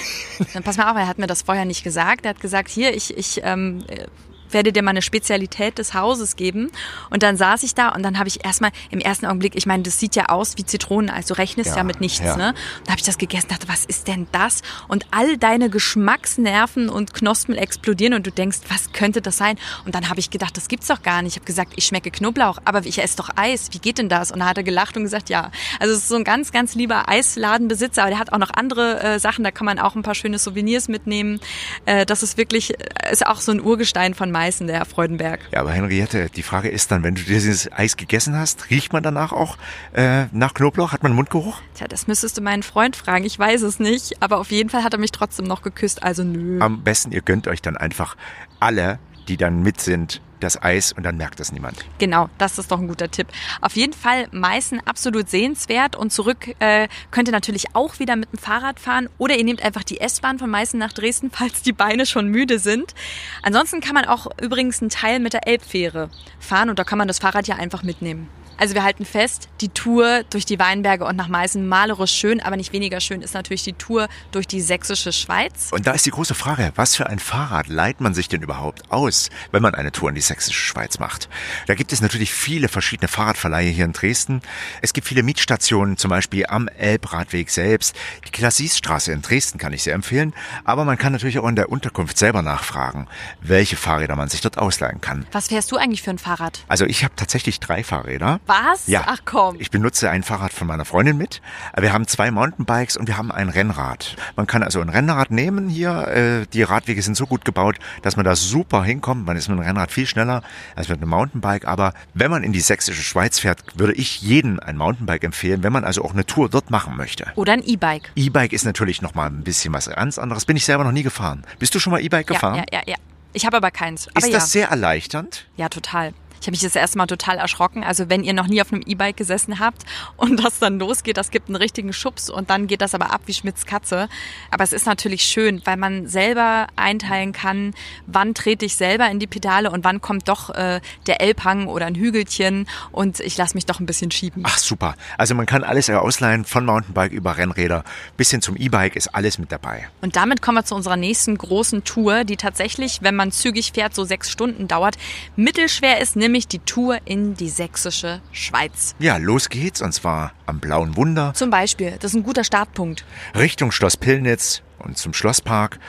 Dann 0.54 0.64
pass 0.64 0.78
mal 0.78 0.92
auf, 0.92 0.98
er 0.98 1.08
hat 1.08 1.18
mir 1.18 1.28
das 1.28 1.44
vorher 1.44 1.66
nicht 1.66 1.84
gesagt. 1.84 2.26
Er 2.26 2.32
hat 2.32 2.42
gesagt, 2.42 2.70
hier, 2.70 2.94
ich, 2.94 3.18
ich 3.18 3.42
ähm, 3.44 3.84
äh, 3.88 4.08
werde 4.54 4.72
dir 4.72 4.84
mal 4.84 4.92
eine 4.92 5.02
Spezialität 5.02 5.78
des 5.78 5.94
Hauses 5.94 6.36
geben. 6.36 6.72
Und 7.10 7.24
dann 7.24 7.38
saß 7.38 7.64
ich 7.64 7.76
da 7.76 7.90
und 7.90 8.04
dann 8.04 8.20
habe 8.20 8.28
ich 8.28 8.44
erstmal 8.46 8.72
im 8.90 9.00
ersten 9.00 9.26
Augenblick, 9.26 9.56
ich 9.56 9.66
meine, 9.66 9.84
das 9.84 10.00
sieht 10.00 10.16
ja 10.16 10.30
aus 10.30 10.58
wie 10.58 10.66
Zitroneneis, 10.66 11.28
du 11.28 11.34
rechnest 11.36 11.72
ja, 11.72 11.78
Ja, 11.78 11.84
mit 11.84 12.02
nichts, 12.02 12.20
ja. 12.20 12.38
ne? 12.38 12.50
Und 12.50 12.88
da 12.88 12.92
habe 12.92 13.00
ich 13.00 13.06
das 13.06 13.18
gegessen, 13.18 13.48
dachte, 13.50 13.68
was 13.68 13.86
ist 13.86 14.08
denn 14.08 14.28
das? 14.32 14.62
Und 14.88 15.06
all 15.12 15.38
deine 15.38 15.70
Geschmacksnerven 15.70 16.90
und 16.90 17.14
Knospen 17.14 17.56
explodieren 17.56 18.14
und 18.14 18.26
du 18.26 18.32
denkst, 18.32 18.60
was 18.70 18.94
könnte 18.94 19.22
das 19.22 19.38
sein? 19.38 19.58
Und 19.86 19.96
dann 19.96 20.10
habe 20.10 20.20
ich 20.20 20.30
gedacht, 20.30 20.56
das 20.58 20.68
gibt's 20.68 20.88
doch 20.88 21.02
gar 21.02 21.22
nicht. 21.22 21.34
Ich 21.34 21.38
habe 21.38 21.46
gesagt, 21.46 21.74
ich 21.76 21.86
schmecke 21.86 22.12
Knoblauch, 22.12 22.60
aber 22.66 22.86
ich 22.86 23.02
esse 23.02 23.18
doch 23.18 23.30
Eis. 23.36 23.70
Wie 23.72 23.80
geht 23.80 23.98
denn 23.98 24.10
das? 24.10 24.32
Und 24.32 24.40
da 24.40 24.46
hat 24.48 24.58
er 24.58 24.64
gelacht 24.64 24.96
und 24.98 25.04
gesagt, 25.04 25.30
ja. 25.30 25.52
Also 25.80 25.94
es 25.94 26.02
ist 26.02 26.10
so 26.10 26.16
ein 26.16 26.24
ganz, 26.24 26.52
ganz 26.52 26.76
lieber 26.76 27.10
Eisladenbesitzer, 27.10 28.04
aber 28.04 28.12
der 28.12 28.20
hat 28.20 28.32
auch 28.32 28.38
noch 28.38 28.52
andere 28.52 29.02
äh, 29.02 29.20
Sachen, 29.20 29.44
da 29.44 29.52
kann 29.52 29.66
man 29.66 29.80
auch 29.80 29.96
ein 29.96 30.04
paar 30.04 30.16
schöne 30.16 30.40
Souvenirs 30.40 30.88
mitnehmen. 30.88 31.40
Äh, 31.86 32.06
das 32.06 32.24
ist 32.24 32.38
wirklich, 32.38 32.80
äh, 32.80 33.12
ist 33.12 33.26
auch 33.26 33.42
so 33.42 33.52
ein 33.52 33.62
Urgestein 33.62 34.14
von 34.14 34.32
Meißen, 34.44 34.68
der 34.68 34.80
Herr 34.80 34.86
Freudenberg. 34.86 35.40
Ja, 35.54 35.62
aber 35.62 35.72
Henriette, 35.72 36.30
die 36.30 36.44
Frage 36.44 36.68
ist 36.68 36.92
dann, 36.92 37.02
wenn 37.04 37.16
du 37.16 37.22
dieses 37.22 37.72
Eis 37.72 37.96
gegessen 37.96 38.38
hast, 38.38 38.70
riecht 38.70 38.92
man 38.92 39.02
danach 39.02 39.32
auch 39.32 39.58
äh, 39.94 40.26
nach 40.34 40.54
Knoblauch? 40.54 40.92
Hat 40.92 41.02
man 41.02 41.12
einen 41.12 41.16
Mundgeruch? 41.16 41.62
Tja, 41.76 41.88
das 41.88 42.08
müsstest 42.08 42.38
du 42.38 42.42
meinen 42.42 42.62
Freund 42.62 42.98
fragen. 42.98 43.24
Ich 43.24 43.40
weiß 43.40 43.62
es 43.62 43.80
nicht, 43.80 44.22
aber 44.22 44.40
auf 44.40 44.52
jeden 44.52 44.70
Fall 44.70 44.84
hat 44.84 44.92
er 44.92 45.00
mich 45.00 45.12
trotzdem 45.12 45.46
noch 45.46 45.62
geküsst. 45.62 46.04
Also 46.04 46.26
nö. 46.26 46.60
Am 46.60 46.84
besten, 46.84 47.14
ihr 47.14 47.22
gönnt 47.22 47.48
euch 47.48 47.62
dann 47.62 47.78
einfach 47.78 48.18
alle, 48.60 49.00
die 49.28 49.38
dann 49.38 49.62
mit 49.64 49.82
sind, 49.82 50.22
das 50.44 50.62
Eis 50.62 50.92
und 50.92 51.04
dann 51.04 51.18
merkt 51.18 51.40
das 51.40 51.52
niemand. 51.52 51.78
Genau, 52.00 52.30
das 52.38 52.58
ist 52.58 52.72
doch 52.72 52.80
ein 52.80 52.88
guter 52.88 53.10
Tipp. 53.10 53.28
Auf 53.62 53.76
jeden 53.76 53.94
Fall 53.94 54.28
Meißen 54.32 54.82
absolut 54.86 55.30
sehenswert 55.30 55.96
und 55.96 56.12
zurück 56.12 56.56
äh, 56.60 56.88
könnt 57.12 57.30
ihr 57.30 57.32
natürlich 57.32 57.76
auch 57.76 58.00
wieder 58.00 58.16
mit 58.16 58.32
dem 58.32 58.40
Fahrrad 58.40 58.80
fahren 58.80 59.10
oder 59.18 59.38
ihr 59.38 59.44
nehmt 59.44 59.64
einfach 59.64 59.84
die 59.84 60.02
S-Bahn 60.02 60.40
von 60.40 60.50
Meißen 60.50 60.78
nach 60.78 60.94
Dresden, 60.94 61.32
falls 61.34 61.62
die 61.62 61.74
Beine 61.74 62.06
schon 62.06 62.28
müde 62.28 62.60
sind. 62.60 62.94
Ansonsten 63.42 63.80
kann 63.80 63.96
man 63.96 64.06
auch 64.06 64.28
übrigens 64.42 64.82
einen 64.82 64.90
Teil 64.90 65.20
mit 65.20 65.34
der 65.34 65.48
Elbfähre 65.48 66.10
fahren 66.40 66.70
und 66.70 66.78
da 66.78 66.84
kann 66.84 66.98
man 66.98 67.08
das 67.08 67.20
Fahrrad 67.20 67.48
ja 67.48 67.56
einfach 67.56 67.84
mitnehmen. 67.84 68.30
Also 68.58 68.76
wir 68.76 68.84
halten 68.84 69.06
fest, 69.06 69.50
die 69.62 69.70
Tour 69.70 70.24
durch 70.30 70.46
die 70.46 70.60
Weinberge 70.60 71.06
und 71.06 71.16
nach 71.16 71.28
Meißen 71.28 71.68
malerisch 71.68 72.12
schön, 72.12 72.42
aber 72.42 72.58
nicht 72.58 72.74
weniger 72.74 73.00
schön 73.00 73.22
ist 73.22 73.34
natürlich 73.34 73.64
die 73.64 73.74
Tour 73.74 74.08
durch 74.32 74.48
die 74.48 74.62
sächsische 74.62 75.12
Schweiz. 75.12 75.70
Und 75.72 75.88
da 75.88 75.92
ist 75.92 76.06
die 76.06 76.12
große 76.12 76.36
Frage, 76.36 76.72
was 76.76 76.96
für 76.96 77.08
ein 77.08 77.20
Fahrrad 77.20 77.68
leiht 77.68 78.02
man 78.02 78.14
sich 78.14 78.28
denn 78.28 78.42
überhaupt 78.42 78.92
aus, 78.92 79.30
wenn 79.52 79.62
man 79.62 79.76
eine 79.76 79.92
Tour 79.92 80.10
in 80.10 80.16
die 80.16 80.22
sächsische 80.22 80.60
Schweiz 80.60 81.00
macht? 81.00 81.30
Da 81.68 81.76
gibt 81.76 81.92
es 81.94 82.02
natürlich 82.02 82.34
viele 82.34 82.68
verschiedene 82.68 83.08
Fahrradverleihe 83.08 83.70
hier 83.70 83.86
in 83.86 83.94
Dresden. 83.94 84.42
Es 84.82 84.94
gibt 84.94 85.08
viele 85.08 85.24
Mietstationen, 85.24 85.98
zum 85.98 86.10
Beispiel 86.10 86.46
am 86.48 86.68
Elbradweg 86.68 87.50
selbst. 87.50 87.96
Die 88.28 88.32
Klassisstraße 88.32 89.12
in 89.12 89.22
Dresden 89.22 89.58
kann 89.58 89.74
ich 89.74 89.84
sehr 89.84 89.96
empfehlen, 89.96 90.34
aber 90.64 90.86
man 90.86 90.98
kann 90.98 91.14
natürlich 91.14 91.40
auch 91.40 91.48
in 91.48 91.56
der 91.56 91.70
Unterkunft 91.70 92.18
selber 92.18 92.42
nachfragen, 92.42 93.08
welche 93.42 93.76
Fahrräder 93.76 94.16
man 94.16 94.30
sich 94.30 94.42
dort 94.42 94.58
ausleihen 94.58 95.02
kann. 95.02 95.26
Was 95.32 95.48
fährst 95.48 95.72
du 95.72 95.78
eigentlich 95.78 96.02
für 96.02 96.12
ein 96.12 96.20
Fahrrad? 96.20 96.64
Also 96.68 96.86
ich 96.86 97.04
habe 97.04 97.16
tatsächlich 97.16 97.60
drei 97.60 97.84
Fahrräder. 97.84 98.40
Was? 98.46 98.88
Ja. 98.88 99.04
Ach 99.08 99.20
komm. 99.26 99.56
Ich 99.60 99.72
benutze 99.72 100.10
ein 100.10 100.24
Fahrrad 100.24 100.52
von 100.54 100.68
meiner 100.68 100.86
Freundin 100.86 101.18
mit. 101.18 101.42
Wir 101.80 101.94
haben 101.94 102.08
zwei 102.08 102.30
Mountainbikes 102.32 102.98
und 102.98 103.08
wir 103.08 103.18
haben 103.18 103.32
ein 103.32 103.50
Rennrad. 103.50 104.16
Man 104.36 104.48
kann 104.48 104.64
also 104.64 104.82
ein 104.82 104.90
Rennrad 104.90 105.32
nehmen 105.32 105.70
hier. 105.70 106.08
Äh, 106.08 106.46
Die 106.54 106.64
Radwege 106.64 107.02
sind 107.02 107.16
so 107.16 107.26
gut 107.26 107.46
gebaut, 107.46 107.78
dass 108.02 108.16
man 108.16 108.26
da 108.26 108.36
super 108.36 108.84
hinkommt. 108.84 109.26
Man 109.26 109.38
ist 109.38 109.48
mit 109.50 109.58
dem 109.58 109.64
Rennrad 109.64 109.92
viel 109.92 110.06
schneller 110.08 110.42
als 110.76 110.90
mit 110.90 111.00
einem 111.02 111.10
Mountainbike. 111.10 111.66
Aber 111.68 111.94
wenn 112.14 112.30
man 112.32 112.44
in 112.44 112.52
die 112.54 112.60
sächsische 112.62 113.02
Schweiz 113.02 113.40
fährt, 113.40 113.64
würde 113.76 113.94
ich 113.94 114.22
jedem 114.22 114.60
ein 114.60 114.76
Mountainbike 114.78 115.24
empfehlen, 115.24 115.64
wenn 115.64 115.74
man 115.74 115.84
also 115.86 116.04
auch 116.04 116.12
eine 116.14 116.26
Tour 116.26 116.50
dort 116.50 116.70
machen 116.70 116.98
möchte. 116.98 117.32
Oder 117.36 117.54
ein 117.54 117.64
E-Bike. 117.64 118.12
E-Bike 118.16 118.54
ist 118.54 118.66
natürlich 118.66 119.02
noch 119.02 119.16
mal 119.16 119.28
ein 119.28 119.44
bisschen 119.44 119.74
was 119.74 119.90
ganz 119.90 120.18
anderes. 120.18 120.46
Bin 120.46 120.58
ich 120.58 120.66
selber 120.66 120.84
noch 120.84 120.92
nie 120.92 121.04
gefahren. 121.04 121.44
Bist 121.60 121.74
du 121.76 121.80
schon 121.80 121.92
mal 121.92 122.02
E-Bike 122.02 122.30
Ja, 122.30 122.34
gefahren? 122.34 122.56
ja, 122.58 122.64
ja, 122.72 122.82
ja. 122.86 122.96
Ich 123.36 123.48
habe 123.48 123.58
aber 123.58 123.72
keins. 123.72 124.08
Aber 124.10 124.20
Ist 124.20 124.28
ja. 124.32 124.38
das 124.38 124.52
sehr 124.52 124.68
erleichternd? 124.70 125.48
Ja, 125.56 125.68
total. 125.68 126.14
Ich 126.44 126.48
habe 126.48 126.56
mich 126.56 126.62
das 126.62 126.76
erste 126.76 126.98
Mal 126.98 127.08
total 127.08 127.38
erschrocken. 127.38 127.86
Also 127.86 128.10
wenn 128.10 128.26
ihr 128.26 128.34
noch 128.34 128.48
nie 128.48 128.62
auf 128.62 128.74
einem 128.74 128.84
E-Bike 128.86 129.16
gesessen 129.16 129.60
habt 129.60 129.84
und 130.18 130.44
das 130.44 130.60
dann 130.60 130.78
losgeht, 130.78 131.16
das 131.16 131.32
gibt 131.32 131.48
einen 131.48 131.56
richtigen 131.56 131.94
Schubs 131.94 132.30
und 132.30 132.50
dann 132.50 132.68
geht 132.68 132.82
das 132.82 132.94
aber 132.94 133.14
ab 133.14 133.22
wie 133.28 133.34
Schmitz 133.34 133.66
Katze. 133.66 134.10
Aber 134.52 134.66
es 134.66 134.74
ist 134.74 134.86
natürlich 134.86 135.24
schön, 135.24 135.62
weil 135.64 135.78
man 135.78 136.06
selber 136.06 136.68
einteilen 136.76 137.32
kann, 137.32 137.74
wann 138.08 138.34
trete 138.34 138.66
ich 138.66 138.76
selber 138.76 139.10
in 139.10 139.20
die 139.20 139.28
Pedale 139.28 139.72
und 139.72 139.86
wann 139.86 140.02
kommt 140.02 140.28
doch 140.28 140.50
äh, 140.50 140.82
der 141.08 141.22
Elbhang 141.22 141.68
oder 141.68 141.86
ein 141.86 141.96
Hügelchen 141.96 142.68
und 142.92 143.22
ich 143.22 143.38
lasse 143.38 143.56
mich 143.56 143.66
doch 143.66 143.80
ein 143.80 143.86
bisschen 143.86 144.12
schieben. 144.12 144.44
Ach 144.46 144.58
super. 144.58 144.96
Also 145.18 145.36
man 145.36 145.46
kann 145.46 145.64
alles 145.64 145.90
ausleihen, 145.90 146.44
von 146.44 146.66
Mountainbike 146.66 147.14
über 147.14 147.38
Rennräder 147.38 147.86
bis 148.18 148.32
hin 148.32 148.42
zum 148.42 148.58
E-Bike 148.58 148.98
ist 148.98 149.16
alles 149.16 149.38
mit 149.38 149.52
dabei. 149.52 149.88
Und 150.02 150.18
damit 150.18 150.42
kommen 150.42 150.58
wir 150.58 150.66
zu 150.66 150.76
unserer 150.76 150.98
nächsten 150.98 151.38
großen 151.38 151.86
Tour, 151.86 152.26
die 152.26 152.36
tatsächlich, 152.36 153.00
wenn 153.02 153.16
man 153.16 153.32
zügig 153.32 153.72
fährt, 153.74 153.96
so 153.96 154.04
sechs 154.04 154.30
Stunden 154.30 154.68
dauert. 154.68 154.98
Mittelschwer 155.36 156.02
ist 156.02 156.16
nämlich 156.16 156.33
die 156.42 156.60
Tour 156.60 157.00
in 157.06 157.36
die 157.36 157.50
sächsische 157.50 158.22
Schweiz. 158.32 158.96
Ja, 159.00 159.18
los 159.18 159.50
geht's 159.50 159.82
und 159.82 159.94
zwar 159.94 160.34
am 160.46 160.60
Blauen 160.60 160.98
Wunder 160.98 161.34
Zum 161.34 161.50
Beispiel, 161.50 161.96
das 162.00 162.12
ist 162.12 162.16
ein 162.16 162.24
guter 162.24 162.44
Startpunkt. 162.44 163.06
Richtung 163.36 163.72
Schloss 163.72 163.98
Pillnitz 163.98 164.62
und 164.80 164.98
zum 164.98 165.14
Schlosspark. 165.14 165.80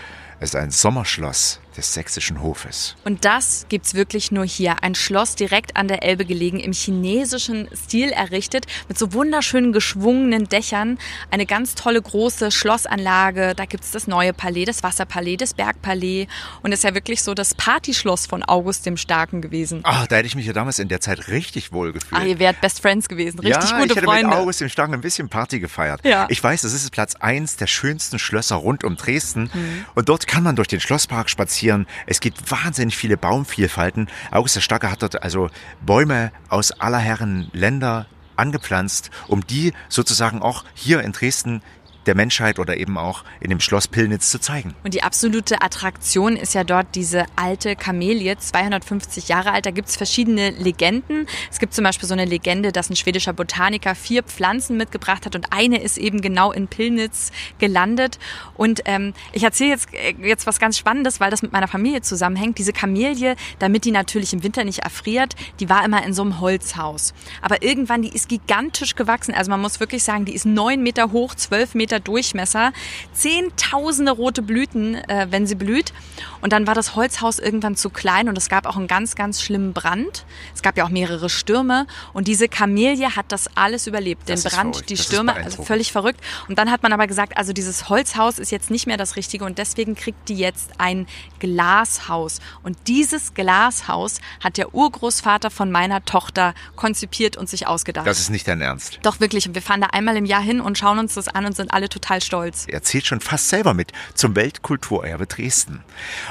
Es 0.40 0.50
ist 0.50 0.56
ein 0.56 0.70
Sommerschloss 0.70 1.60
des 1.76 1.94
sächsischen 1.94 2.42
Hofes. 2.42 2.96
Und 3.04 3.24
das 3.24 3.66
gibt's 3.68 3.94
wirklich 3.94 4.30
nur 4.30 4.44
hier. 4.44 4.82
Ein 4.82 4.94
Schloss 4.94 5.34
direkt 5.34 5.76
an 5.76 5.88
der 5.88 6.02
Elbe 6.02 6.24
gelegen, 6.24 6.60
im 6.60 6.72
chinesischen 6.72 7.68
Stil 7.74 8.10
errichtet, 8.10 8.66
mit 8.88 8.98
so 8.98 9.12
wunderschönen 9.12 9.72
geschwungenen 9.72 10.48
Dächern. 10.48 10.98
Eine 11.30 11.46
ganz 11.46 11.74
tolle 11.74 12.00
große 12.00 12.50
Schlossanlage. 12.50 13.54
Da 13.56 13.64
gibt's 13.64 13.90
das 13.90 14.06
neue 14.06 14.32
Palais, 14.32 14.64
das 14.64 14.82
Wasserpalais, 14.82 15.36
das 15.36 15.54
Bergpalais. 15.54 16.26
Und 16.62 16.72
ist 16.72 16.84
ja 16.84 16.94
wirklich 16.94 17.22
so 17.22 17.34
das 17.34 17.54
Partyschloss 17.54 18.26
von 18.26 18.42
August 18.42 18.86
dem 18.86 18.96
Starken 18.96 19.42
gewesen. 19.42 19.80
Ach, 19.82 20.06
da 20.06 20.16
hätte 20.16 20.26
ich 20.26 20.36
mich 20.36 20.46
ja 20.46 20.52
damals 20.52 20.78
in 20.78 20.88
der 20.88 21.00
Zeit 21.00 21.28
richtig 21.28 21.72
wohl 21.72 21.92
gefühlt. 21.92 22.20
Ach, 22.20 22.24
ihr 22.24 22.38
wärt 22.38 22.60
Best 22.60 22.80
Friends 22.80 23.08
gewesen. 23.08 23.40
Richtig 23.40 23.70
ja, 23.70 23.78
gute 23.78 23.92
ich 23.92 23.96
hätte 23.96 24.06
Freunde. 24.06 24.28
mit 24.28 24.36
August 24.36 24.62
im 24.62 24.68
Starken 24.68 24.94
ein 24.94 25.00
bisschen 25.00 25.28
Party 25.28 25.60
gefeiert. 25.60 26.00
Ja. 26.04 26.26
Ich 26.28 26.42
weiß, 26.42 26.62
das 26.62 26.72
ist 26.72 26.90
Platz 26.90 27.16
eins 27.16 27.56
der 27.56 27.66
schönsten 27.66 28.18
Schlösser 28.18 28.56
rund 28.56 28.84
um 28.84 28.96
Dresden. 28.96 29.50
Mhm. 29.52 29.84
Und 29.94 30.08
dort 30.08 30.26
kann 30.26 30.42
man 30.42 30.56
durch 30.56 30.68
den 30.68 30.80
Schlosspark 30.80 31.28
spazieren. 31.28 31.63
Es 32.06 32.20
gibt 32.20 32.50
wahnsinnig 32.50 32.96
viele 32.96 33.16
Baumvielfalten. 33.16 34.08
August 34.30 34.56
der 34.56 34.60
Starke 34.60 34.90
hat 34.90 35.02
dort 35.02 35.22
also 35.22 35.48
Bäume 35.84 36.32
aus 36.48 36.72
aller 36.72 36.98
Herren 36.98 37.48
Länder 37.52 38.06
angepflanzt, 38.36 39.10
um 39.28 39.46
die 39.46 39.72
sozusagen 39.88 40.42
auch 40.42 40.64
hier 40.74 41.02
in 41.02 41.12
Dresden 41.12 41.62
der 42.06 42.14
Menschheit 42.14 42.58
oder 42.58 42.76
eben 42.76 42.98
auch 42.98 43.24
in 43.40 43.50
dem 43.50 43.60
Schloss 43.60 43.88
Pillnitz 43.88 44.30
zu 44.30 44.40
zeigen. 44.40 44.74
Und 44.84 44.94
die 44.94 45.02
absolute 45.02 45.62
Attraktion 45.62 46.36
ist 46.36 46.54
ja 46.54 46.64
dort 46.64 46.94
diese 46.94 47.26
alte 47.36 47.76
Kamelie, 47.76 48.36
250 48.36 49.28
Jahre 49.28 49.52
alt. 49.52 49.66
Da 49.66 49.70
gibt's 49.70 49.96
verschiedene 49.96 50.50
Legenden. 50.50 51.26
Es 51.50 51.58
gibt 51.58 51.74
zum 51.74 51.84
Beispiel 51.84 52.08
so 52.08 52.14
eine 52.14 52.24
Legende, 52.24 52.72
dass 52.72 52.90
ein 52.90 52.96
schwedischer 52.96 53.32
Botaniker 53.32 53.94
vier 53.94 54.22
Pflanzen 54.22 54.76
mitgebracht 54.76 55.26
hat 55.26 55.34
und 55.34 55.52
eine 55.52 55.80
ist 55.80 55.98
eben 55.98 56.20
genau 56.20 56.52
in 56.52 56.68
Pillnitz 56.68 57.32
gelandet. 57.58 58.18
Und 58.56 58.82
ähm, 58.84 59.14
ich 59.32 59.42
erzähle 59.42 59.70
jetzt, 59.70 59.92
äh, 59.92 60.14
jetzt 60.22 60.46
was 60.46 60.58
ganz 60.58 60.78
Spannendes, 60.78 61.20
weil 61.20 61.30
das 61.30 61.42
mit 61.42 61.52
meiner 61.52 61.68
Familie 61.68 62.02
zusammenhängt. 62.02 62.58
Diese 62.58 62.72
Kamelie, 62.72 63.36
damit 63.58 63.84
die 63.84 63.90
natürlich 63.90 64.32
im 64.32 64.42
Winter 64.42 64.64
nicht 64.64 64.80
erfriert, 64.80 65.34
die 65.60 65.68
war 65.68 65.84
immer 65.84 66.04
in 66.04 66.12
so 66.12 66.22
einem 66.22 66.40
Holzhaus. 66.40 67.14
Aber 67.42 67.62
irgendwann, 67.62 68.02
die 68.02 68.14
ist 68.14 68.28
gigantisch 68.28 68.94
gewachsen. 68.94 69.34
Also 69.34 69.50
man 69.50 69.60
muss 69.60 69.80
wirklich 69.80 70.04
sagen, 70.04 70.24
die 70.24 70.34
ist 70.34 70.46
neun 70.46 70.82
Meter 70.82 71.12
hoch, 71.12 71.34
zwölf 71.34 71.74
Meter 71.74 71.93
Durchmesser, 72.00 72.72
zehntausende 73.12 74.12
rote 74.12 74.42
Blüten, 74.42 74.94
äh, 74.94 75.26
wenn 75.30 75.46
sie 75.46 75.54
blüht. 75.54 75.92
Und 76.40 76.52
dann 76.52 76.66
war 76.66 76.74
das 76.74 76.94
Holzhaus 76.94 77.38
irgendwann 77.38 77.76
zu 77.76 77.90
klein 77.90 78.28
und 78.28 78.36
es 78.36 78.48
gab 78.48 78.66
auch 78.66 78.76
einen 78.76 78.86
ganz, 78.86 79.14
ganz 79.14 79.42
schlimmen 79.42 79.72
Brand. 79.72 80.24
Es 80.54 80.62
gab 80.62 80.76
ja 80.76 80.84
auch 80.84 80.90
mehrere 80.90 81.30
Stürme 81.30 81.86
und 82.12 82.28
diese 82.28 82.48
Kamelie 82.48 83.16
hat 83.16 83.26
das 83.28 83.48
alles 83.56 83.86
überlebt. 83.86 84.28
Den 84.28 84.42
Das 84.42 84.52
Brand, 84.52 84.88
die 84.90 84.94
Das 84.94 85.06
Stürme, 85.06 85.34
also 85.34 85.62
völlig 85.62 85.92
verrückt. 85.92 86.20
Und 86.48 86.58
dann 86.58 86.70
hat 86.70 86.82
man 86.82 86.92
aber 86.92 87.06
gesagt, 87.06 87.36
also 87.36 87.52
dieses 87.52 87.88
Holzhaus 87.88 88.38
ist 88.38 88.50
jetzt 88.50 88.70
nicht 88.70 88.86
mehr 88.86 88.96
das 88.96 89.16
Richtige 89.16 89.44
und 89.44 89.58
deswegen 89.58 89.94
kriegt 89.94 90.28
die 90.28 90.36
jetzt 90.36 90.72
ein 90.78 91.06
Glashaus. 91.38 92.40
Und 92.62 92.76
dieses 92.88 93.34
Glashaus 93.34 94.20
hat 94.42 94.56
der 94.56 94.74
Urgroßvater 94.74 95.50
von 95.50 95.70
meiner 95.70 96.04
Tochter 96.04 96.54
konzipiert 96.76 97.36
und 97.36 97.48
sich 97.48 97.66
ausgedacht. 97.66 98.06
Das 98.06 98.20
ist 98.20 98.30
nicht 98.30 98.46
dein 98.46 98.60
Ernst. 98.60 98.98
Doch 99.02 99.20
wirklich. 99.20 99.46
Und 99.48 99.54
wir 99.54 99.62
fahren 99.62 99.80
da 99.80 99.88
einmal 99.88 100.16
im 100.16 100.24
Jahr 100.24 100.42
hin 100.42 100.60
und 100.60 100.78
schauen 100.78 100.98
uns 100.98 101.14
das 101.14 101.28
an 101.28 101.46
und 101.46 101.56
sind 101.56 101.72
alle 101.72 101.83
total 101.88 102.22
stolz. 102.22 102.66
Er 102.68 102.82
zählt 102.82 103.06
schon 103.06 103.20
fast 103.20 103.48
selber 103.48 103.74
mit 103.74 103.92
zum 104.14 104.36
Weltkulturerbe 104.36 105.26
Dresden. 105.26 105.82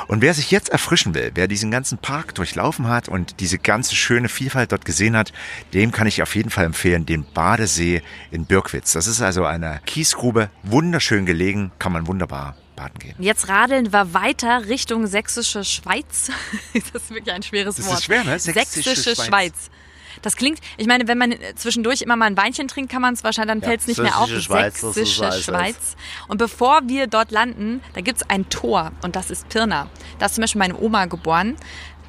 Und 0.07 0.21
wer 0.21 0.33
sich 0.33 0.51
jetzt 0.51 0.69
erfrischen 0.69 1.13
will, 1.13 1.31
wer 1.35 1.47
diesen 1.47 1.71
ganzen 1.71 1.97
Park 1.97 2.35
durchlaufen 2.35 2.87
hat 2.87 3.09
und 3.09 3.39
diese 3.39 3.57
ganze 3.57 3.95
schöne 3.95 4.29
Vielfalt 4.29 4.71
dort 4.71 4.85
gesehen 4.85 5.15
hat, 5.15 5.33
dem 5.73 5.91
kann 5.91 6.07
ich 6.07 6.21
auf 6.21 6.35
jeden 6.35 6.49
Fall 6.49 6.65
empfehlen, 6.65 7.05
den 7.05 7.25
Badesee 7.25 8.01
in 8.31 8.45
Birkwitz. 8.45 8.93
Das 8.93 9.07
ist 9.07 9.21
also 9.21 9.45
eine 9.45 9.81
Kiesgrube, 9.85 10.49
wunderschön 10.63 11.25
gelegen, 11.25 11.71
kann 11.79 11.91
man 11.91 12.07
wunderbar 12.07 12.55
baden 12.75 12.99
gehen. 12.99 13.15
Jetzt 13.19 13.49
radeln 13.49 13.93
wir 13.93 14.13
weiter 14.13 14.67
Richtung 14.67 15.07
sächsische 15.07 15.63
Schweiz. 15.63 16.31
das 16.73 17.03
ist 17.03 17.09
wirklich 17.11 17.33
ein 17.33 17.43
schweres 17.43 17.75
Das 17.75 17.85
ist 17.85 17.91
Wort. 17.91 18.03
schwer, 18.03 18.23
ne? 18.23 18.39
Sächsische, 18.39 18.89
Sächsische 18.89 19.15
Schweiz. 19.15 19.27
Schweiz. 19.27 19.69
Das 20.23 20.35
klingt, 20.35 20.59
ich 20.77 20.87
meine, 20.87 21.07
wenn 21.07 21.17
man 21.19 21.35
zwischendurch 21.55 22.01
immer 22.01 22.15
mal 22.15 22.25
ein 22.25 22.37
Weinchen 22.37 22.67
trinkt, 22.67 22.91
kann 22.91 23.01
man 23.03 23.13
es 23.13 23.23
wahrscheinlich, 23.23 23.51
dann 23.53 23.61
Ja, 23.61 23.67
fällt 23.67 23.81
es 23.81 23.87
nicht 23.87 24.01
mehr 24.01 24.17
auf. 24.17 24.27
sächsische 24.27 24.41
Schweiz, 24.45 24.81
das 24.81 24.93
Sächsische 24.95 25.25
alles. 25.25 25.43
Schweiz. 25.45 25.95
Und 26.27 26.37
bevor 26.39 26.81
wir 26.87 27.05
dort 27.07 27.29
landen, 27.31 27.81
da 27.93 28.01
gibt's 28.01 28.23
ein 28.29 28.49
Tor 28.49 28.91
und 29.03 29.15
das 29.15 29.29
ist 29.29 29.47
Pirna. 29.49 29.87
Da 30.17 30.25
ist 30.25 30.35
zum 30.35 30.41
Beispiel 30.41 30.59
meine 30.59 30.79
Oma 30.79 31.05
geboren. 31.05 31.55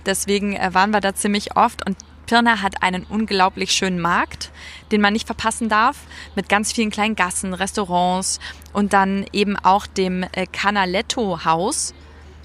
Deswegen 0.06 0.54
äh, 0.56 0.72
waren 0.72 0.90
wir 0.92 1.00
da 1.00 1.14
ziemlich 1.14 1.56
oft 1.56 1.84
und 1.86 1.96
Pirna 2.26 2.62
hat 2.62 2.82
einen 2.82 3.04
unglaublich 3.04 3.72
schönen 3.72 4.00
Markt, 4.00 4.50
den 4.92 5.02
man 5.02 5.12
nicht 5.12 5.26
verpassen 5.26 5.68
darf, 5.68 5.98
mit 6.34 6.48
ganz 6.48 6.72
vielen 6.72 6.90
kleinen 6.90 7.16
Gassen, 7.16 7.52
Restaurants 7.52 8.40
und 8.72 8.94
dann 8.94 9.26
eben 9.32 9.56
auch 9.58 9.86
dem 9.86 10.22
äh, 10.32 10.46
Canaletto-Haus. 10.50 11.94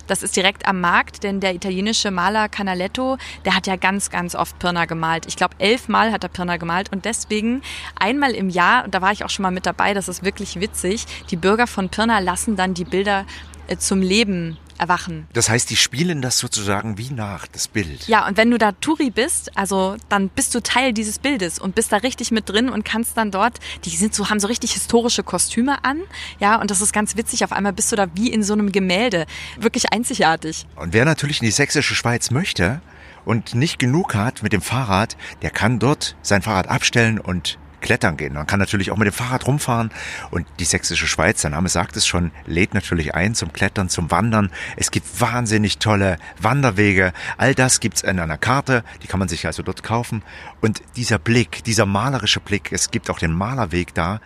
Das 0.09 0.23
ist 0.23 0.35
direkt 0.35 0.67
am 0.67 0.81
Markt, 0.81 1.21
denn 1.21 1.39
der 1.39 1.53
italienische 1.53 2.09
Maler 2.09 2.49
Canaletto, 2.49 3.17
der 3.45 3.55
hat 3.55 3.67
ja 3.67 3.75
ganz, 3.75 4.09
ganz 4.09 4.33
oft 4.33 4.57
Pirna 4.57 4.85
gemalt. 4.85 5.27
Ich 5.27 5.35
glaube, 5.35 5.53
elfmal 5.59 6.11
hat 6.11 6.23
er 6.23 6.29
Pirna 6.29 6.57
gemalt 6.57 6.91
und 6.91 7.05
deswegen 7.05 7.61
einmal 7.95 8.31
im 8.31 8.49
Jahr, 8.49 8.85
und 8.85 8.95
da 8.95 9.03
war 9.03 9.11
ich 9.11 9.23
auch 9.23 9.29
schon 9.29 9.43
mal 9.43 9.51
mit 9.51 9.67
dabei, 9.67 9.93
das 9.93 10.09
ist 10.09 10.23
wirklich 10.23 10.59
witzig, 10.59 11.05
die 11.29 11.35
Bürger 11.35 11.67
von 11.67 11.89
Pirna 11.89 12.17
lassen 12.17 12.55
dann 12.55 12.73
die 12.73 12.85
Bilder 12.85 13.25
äh, 13.67 13.77
zum 13.77 14.01
Leben 14.01 14.57
erwachen. 14.79 15.27
Das 15.33 15.49
heißt, 15.49 15.69
die 15.69 15.75
spielen 15.75 16.21
das 16.21 16.39
sozusagen 16.39 16.97
wie 16.97 17.11
nach, 17.11 17.47
das 17.47 17.67
Bild. 17.67 18.07
Ja, 18.07 18.27
und 18.27 18.37
wenn 18.37 18.49
du 18.49 18.57
da 18.57 18.71
Touri 18.71 19.09
bist, 19.09 19.55
also 19.57 19.97
dann 20.09 20.29
bist 20.29 20.55
du 20.55 20.61
Teil 20.61 20.93
dieses 20.93 21.19
Bildes 21.19 21.59
und 21.59 21.75
bist 21.75 21.91
da 21.91 21.97
richtig 21.97 22.31
mit 22.31 22.49
drin 22.49 22.69
und 22.69 22.85
kannst 22.85 23.17
dann 23.17 23.31
dort, 23.31 23.59
die 23.85 23.89
sind 23.89 24.15
so, 24.15 24.29
haben 24.29 24.39
so 24.39 24.47
richtig 24.47 24.73
historische 24.73 25.23
Kostüme 25.23 25.83
an, 25.83 26.01
ja, 26.39 26.59
und 26.59 26.71
das 26.71 26.81
ist 26.81 26.93
ganz 26.93 27.15
witzig. 27.15 27.43
Auf 27.43 27.51
einmal 27.51 27.73
bist 27.73 27.91
du 27.91 27.95
da 27.95 28.07
wie 28.15 28.31
in 28.31 28.43
so 28.43 28.53
einem 28.53 28.71
Gemälde. 28.71 29.25
Wirklich 29.59 29.91
einzigartig. 29.93 30.65
Und 30.75 30.93
wer 30.93 31.05
natürlich 31.05 31.41
in 31.41 31.45
die 31.45 31.51
sächsische 31.51 31.95
Schweiz 31.95 32.31
möchte 32.31 32.81
und 33.25 33.53
nicht 33.53 33.79
genug 33.79 34.15
hat 34.15 34.43
mit 34.43 34.53
dem 34.53 34.61
Fahrrad, 34.61 35.17
der 35.41 35.49
kann 35.49 35.79
dort 35.79 36.15
sein 36.21 36.41
Fahrrad 36.41 36.67
abstellen 36.67 37.19
und 37.19 37.59
klettern 37.81 38.17
gehen. 38.17 38.33
Man 38.33 38.47
kann 38.47 38.59
natürlich 38.59 38.91
auch 38.91 38.97
mit 38.97 39.07
dem 39.07 39.13
Fahrrad 39.13 39.47
rumfahren 39.47 39.91
und 40.31 40.47
die 40.59 40.65
Sächsische 40.65 41.07
Schweiz, 41.07 41.41
der 41.41 41.51
Name 41.51 41.69
sagt 41.69 41.95
es 41.97 42.05
schon, 42.05 42.31
lädt 42.45 42.73
natürlich 42.73 43.15
ein 43.15 43.35
zum 43.35 43.53
Klettern, 43.53 43.89
zum 43.89 44.11
Wandern. 44.11 44.51
Es 44.75 44.91
gibt 44.91 45.21
wahnsinnig 45.21 45.77
tolle 45.77 46.17
Wanderwege. 46.41 47.13
All 47.37 47.55
das 47.55 47.79
gibt's 47.79 48.01
in 48.01 48.19
einer 48.19 48.37
Karte, 48.37 48.83
die 49.03 49.07
kann 49.07 49.19
man 49.19 49.27
sich 49.27 49.45
also 49.45 49.63
dort 49.63 49.83
kaufen. 49.83 50.23
Und 50.61 50.81
dieser 50.95 51.19
Blick, 51.19 51.63
dieser 51.63 51.85
malerische 51.85 52.39
Blick, 52.39 52.71
es 52.71 52.91
gibt 52.91 53.09
auch 53.09 53.19
den 53.19 53.33
Malerweg 53.33 53.93
da. 53.93 54.21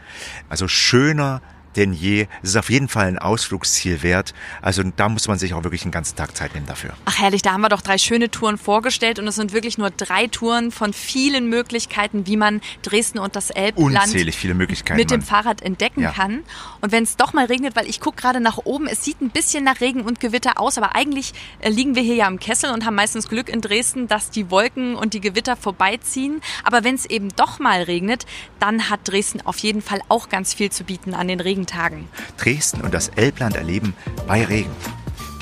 Also 0.49 0.67
schöner 0.67 1.41
denn 1.75 1.93
je. 1.93 2.27
Es 2.41 2.49
ist 2.51 2.55
auf 2.57 2.69
jeden 2.69 2.87
Fall 2.87 3.07
ein 3.07 3.17
Ausflugsziel 3.19 4.03
wert. 4.03 4.33
Also 4.61 4.83
da 4.95 5.09
muss 5.09 5.27
man 5.27 5.37
sich 5.39 5.53
auch 5.53 5.63
wirklich 5.63 5.83
einen 5.83 5.91
ganzen 5.91 6.15
Tag 6.15 6.35
Zeit 6.35 6.53
nehmen 6.53 6.65
dafür. 6.65 6.91
Ach 7.05 7.19
herrlich, 7.19 7.41
da 7.41 7.51
haben 7.53 7.61
wir 7.61 7.69
doch 7.69 7.81
drei 7.81 7.97
schöne 7.97 8.29
Touren 8.31 8.57
vorgestellt 8.57 9.19
und 9.19 9.27
es 9.27 9.35
sind 9.35 9.53
wirklich 9.53 9.77
nur 9.77 9.89
drei 9.89 10.27
Touren 10.27 10.71
von 10.71 10.93
vielen 10.93 11.49
Möglichkeiten, 11.49 12.27
wie 12.27 12.37
man 12.37 12.61
Dresden 12.81 13.19
und 13.19 13.35
das 13.35 13.49
Elbland 13.49 13.95
Unzählig 14.05 14.35
viele 14.35 14.53
Möglichkeiten. 14.53 14.99
mit 14.99 15.11
dem 15.11 15.19
Mann. 15.19 15.27
Fahrrad 15.27 15.61
entdecken 15.61 16.01
Ja. 16.01 16.11
kann. 16.11 16.43
Und 16.81 16.91
wenn 16.91 17.03
es 17.03 17.17
doch 17.17 17.33
mal 17.33 17.45
regnet, 17.45 17.75
weil 17.75 17.87
ich 17.89 17.99
gucke 17.99 18.21
gerade 18.21 18.39
nach 18.39 18.57
oben, 18.63 18.87
es 18.87 19.03
sieht 19.03 19.21
ein 19.21 19.29
bisschen 19.31 19.63
nach 19.63 19.81
Regen 19.81 20.01
und 20.01 20.19
Gewitter 20.19 20.59
aus, 20.59 20.77
aber 20.77 20.95
eigentlich 20.95 21.33
äh, 21.59 21.69
liegen 21.69 21.95
wir 21.95 22.03
hier 22.03 22.15
ja 22.15 22.27
im 22.27 22.39
Kessel 22.39 22.71
und 22.71 22.85
haben 22.85 22.95
meistens 22.95 23.27
Glück 23.27 23.49
in 23.49 23.61
Dresden, 23.61 24.07
dass 24.07 24.29
die 24.29 24.49
Wolken 24.51 24.95
und 24.95 25.13
die 25.13 25.21
Gewitter 25.21 25.55
vorbeiziehen. 25.55 26.41
Aber 26.63 26.83
wenn 26.83 26.95
es 26.95 27.05
eben 27.05 27.29
doch 27.35 27.59
mal 27.59 27.83
regnet, 27.83 28.25
dann 28.59 28.89
hat 28.89 29.01
Dresden 29.05 29.41
auf 29.45 29.57
jeden 29.59 29.81
Fall 29.81 30.01
auch 30.09 30.29
ganz 30.29 30.53
viel 30.53 30.71
zu 30.71 30.83
bieten 30.83 31.13
an 31.13 31.27
den 31.27 31.39
Regentagen. 31.63 32.09
Dresden 32.37 32.81
und 32.81 32.93
das 32.93 33.07
Elbland 33.09 33.55
erleben 33.55 33.93
bei 34.27 34.43
Regen. 34.43 34.71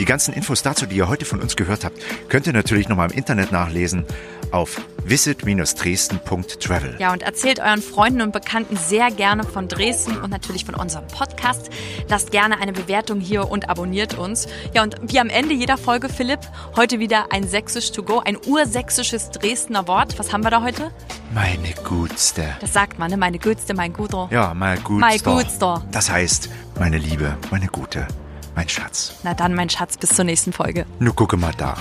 Die 0.01 0.05
ganzen 0.05 0.33
Infos 0.33 0.63
dazu, 0.63 0.87
die 0.87 0.95
ihr 0.95 1.07
heute 1.07 1.25
von 1.25 1.39
uns 1.39 1.55
gehört 1.55 1.85
habt, 1.85 1.95
könnt 2.27 2.47
ihr 2.47 2.53
natürlich 2.53 2.89
nochmal 2.89 3.11
im 3.11 3.15
Internet 3.15 3.51
nachlesen 3.51 4.03
auf 4.49 4.81
visit-dresden.travel. 5.05 6.95
Ja, 6.97 7.13
und 7.13 7.21
erzählt 7.21 7.59
euren 7.59 7.83
Freunden 7.83 8.21
und 8.21 8.31
Bekannten 8.33 8.77
sehr 8.77 9.11
gerne 9.11 9.43
von 9.43 9.67
Dresden 9.67 10.17
und 10.17 10.31
natürlich 10.31 10.65
von 10.65 10.73
unserem 10.73 11.05
Podcast. 11.05 11.69
Lasst 12.09 12.31
gerne 12.31 12.59
eine 12.59 12.73
Bewertung 12.73 13.19
hier 13.19 13.51
und 13.51 13.69
abonniert 13.69 14.17
uns. 14.17 14.47
Ja, 14.73 14.81
und 14.81 14.95
wie 15.03 15.19
am 15.19 15.29
Ende 15.29 15.53
jeder 15.53 15.77
Folge, 15.77 16.09
Philipp, 16.09 16.39
heute 16.75 16.97
wieder 16.97 17.31
ein 17.31 17.47
Sächsisch 17.47 17.91
to 17.91 18.01
go, 18.01 18.23
ein 18.25 18.37
ursächsisches 18.47 19.29
Dresdner 19.29 19.87
Wort. 19.87 20.17
Was 20.17 20.33
haben 20.33 20.43
wir 20.43 20.49
da 20.49 20.63
heute? 20.63 20.89
Meine 21.31 21.75
Gutste. 21.87 22.55
Das 22.59 22.73
sagt 22.73 22.97
man, 22.97 23.11
ne? 23.11 23.17
Meine 23.17 23.37
Gütste, 23.37 23.75
mein 23.75 23.93
Guter. 23.93 24.29
Ja, 24.31 24.55
mein 24.55 24.83
Gutster. 24.83 24.99
Mein 24.99 25.19
Gutster. 25.19 25.85
Das 25.91 26.09
heißt, 26.09 26.49
meine 26.79 26.97
Liebe, 26.97 27.37
meine 27.51 27.67
Gute, 27.67 28.07
mein 28.55 28.69
Schatz. 28.69 29.13
Na 29.23 29.33
dann, 29.33 29.53
mein 29.53 29.69
Schatz, 29.69 29.97
bis 29.97 30.11
zur 30.11 30.25
nächsten 30.25 30.53
Folge. 30.53 30.85
Nur 30.99 31.15
gucke 31.15 31.37
mal 31.37 31.53
da. 31.57 31.77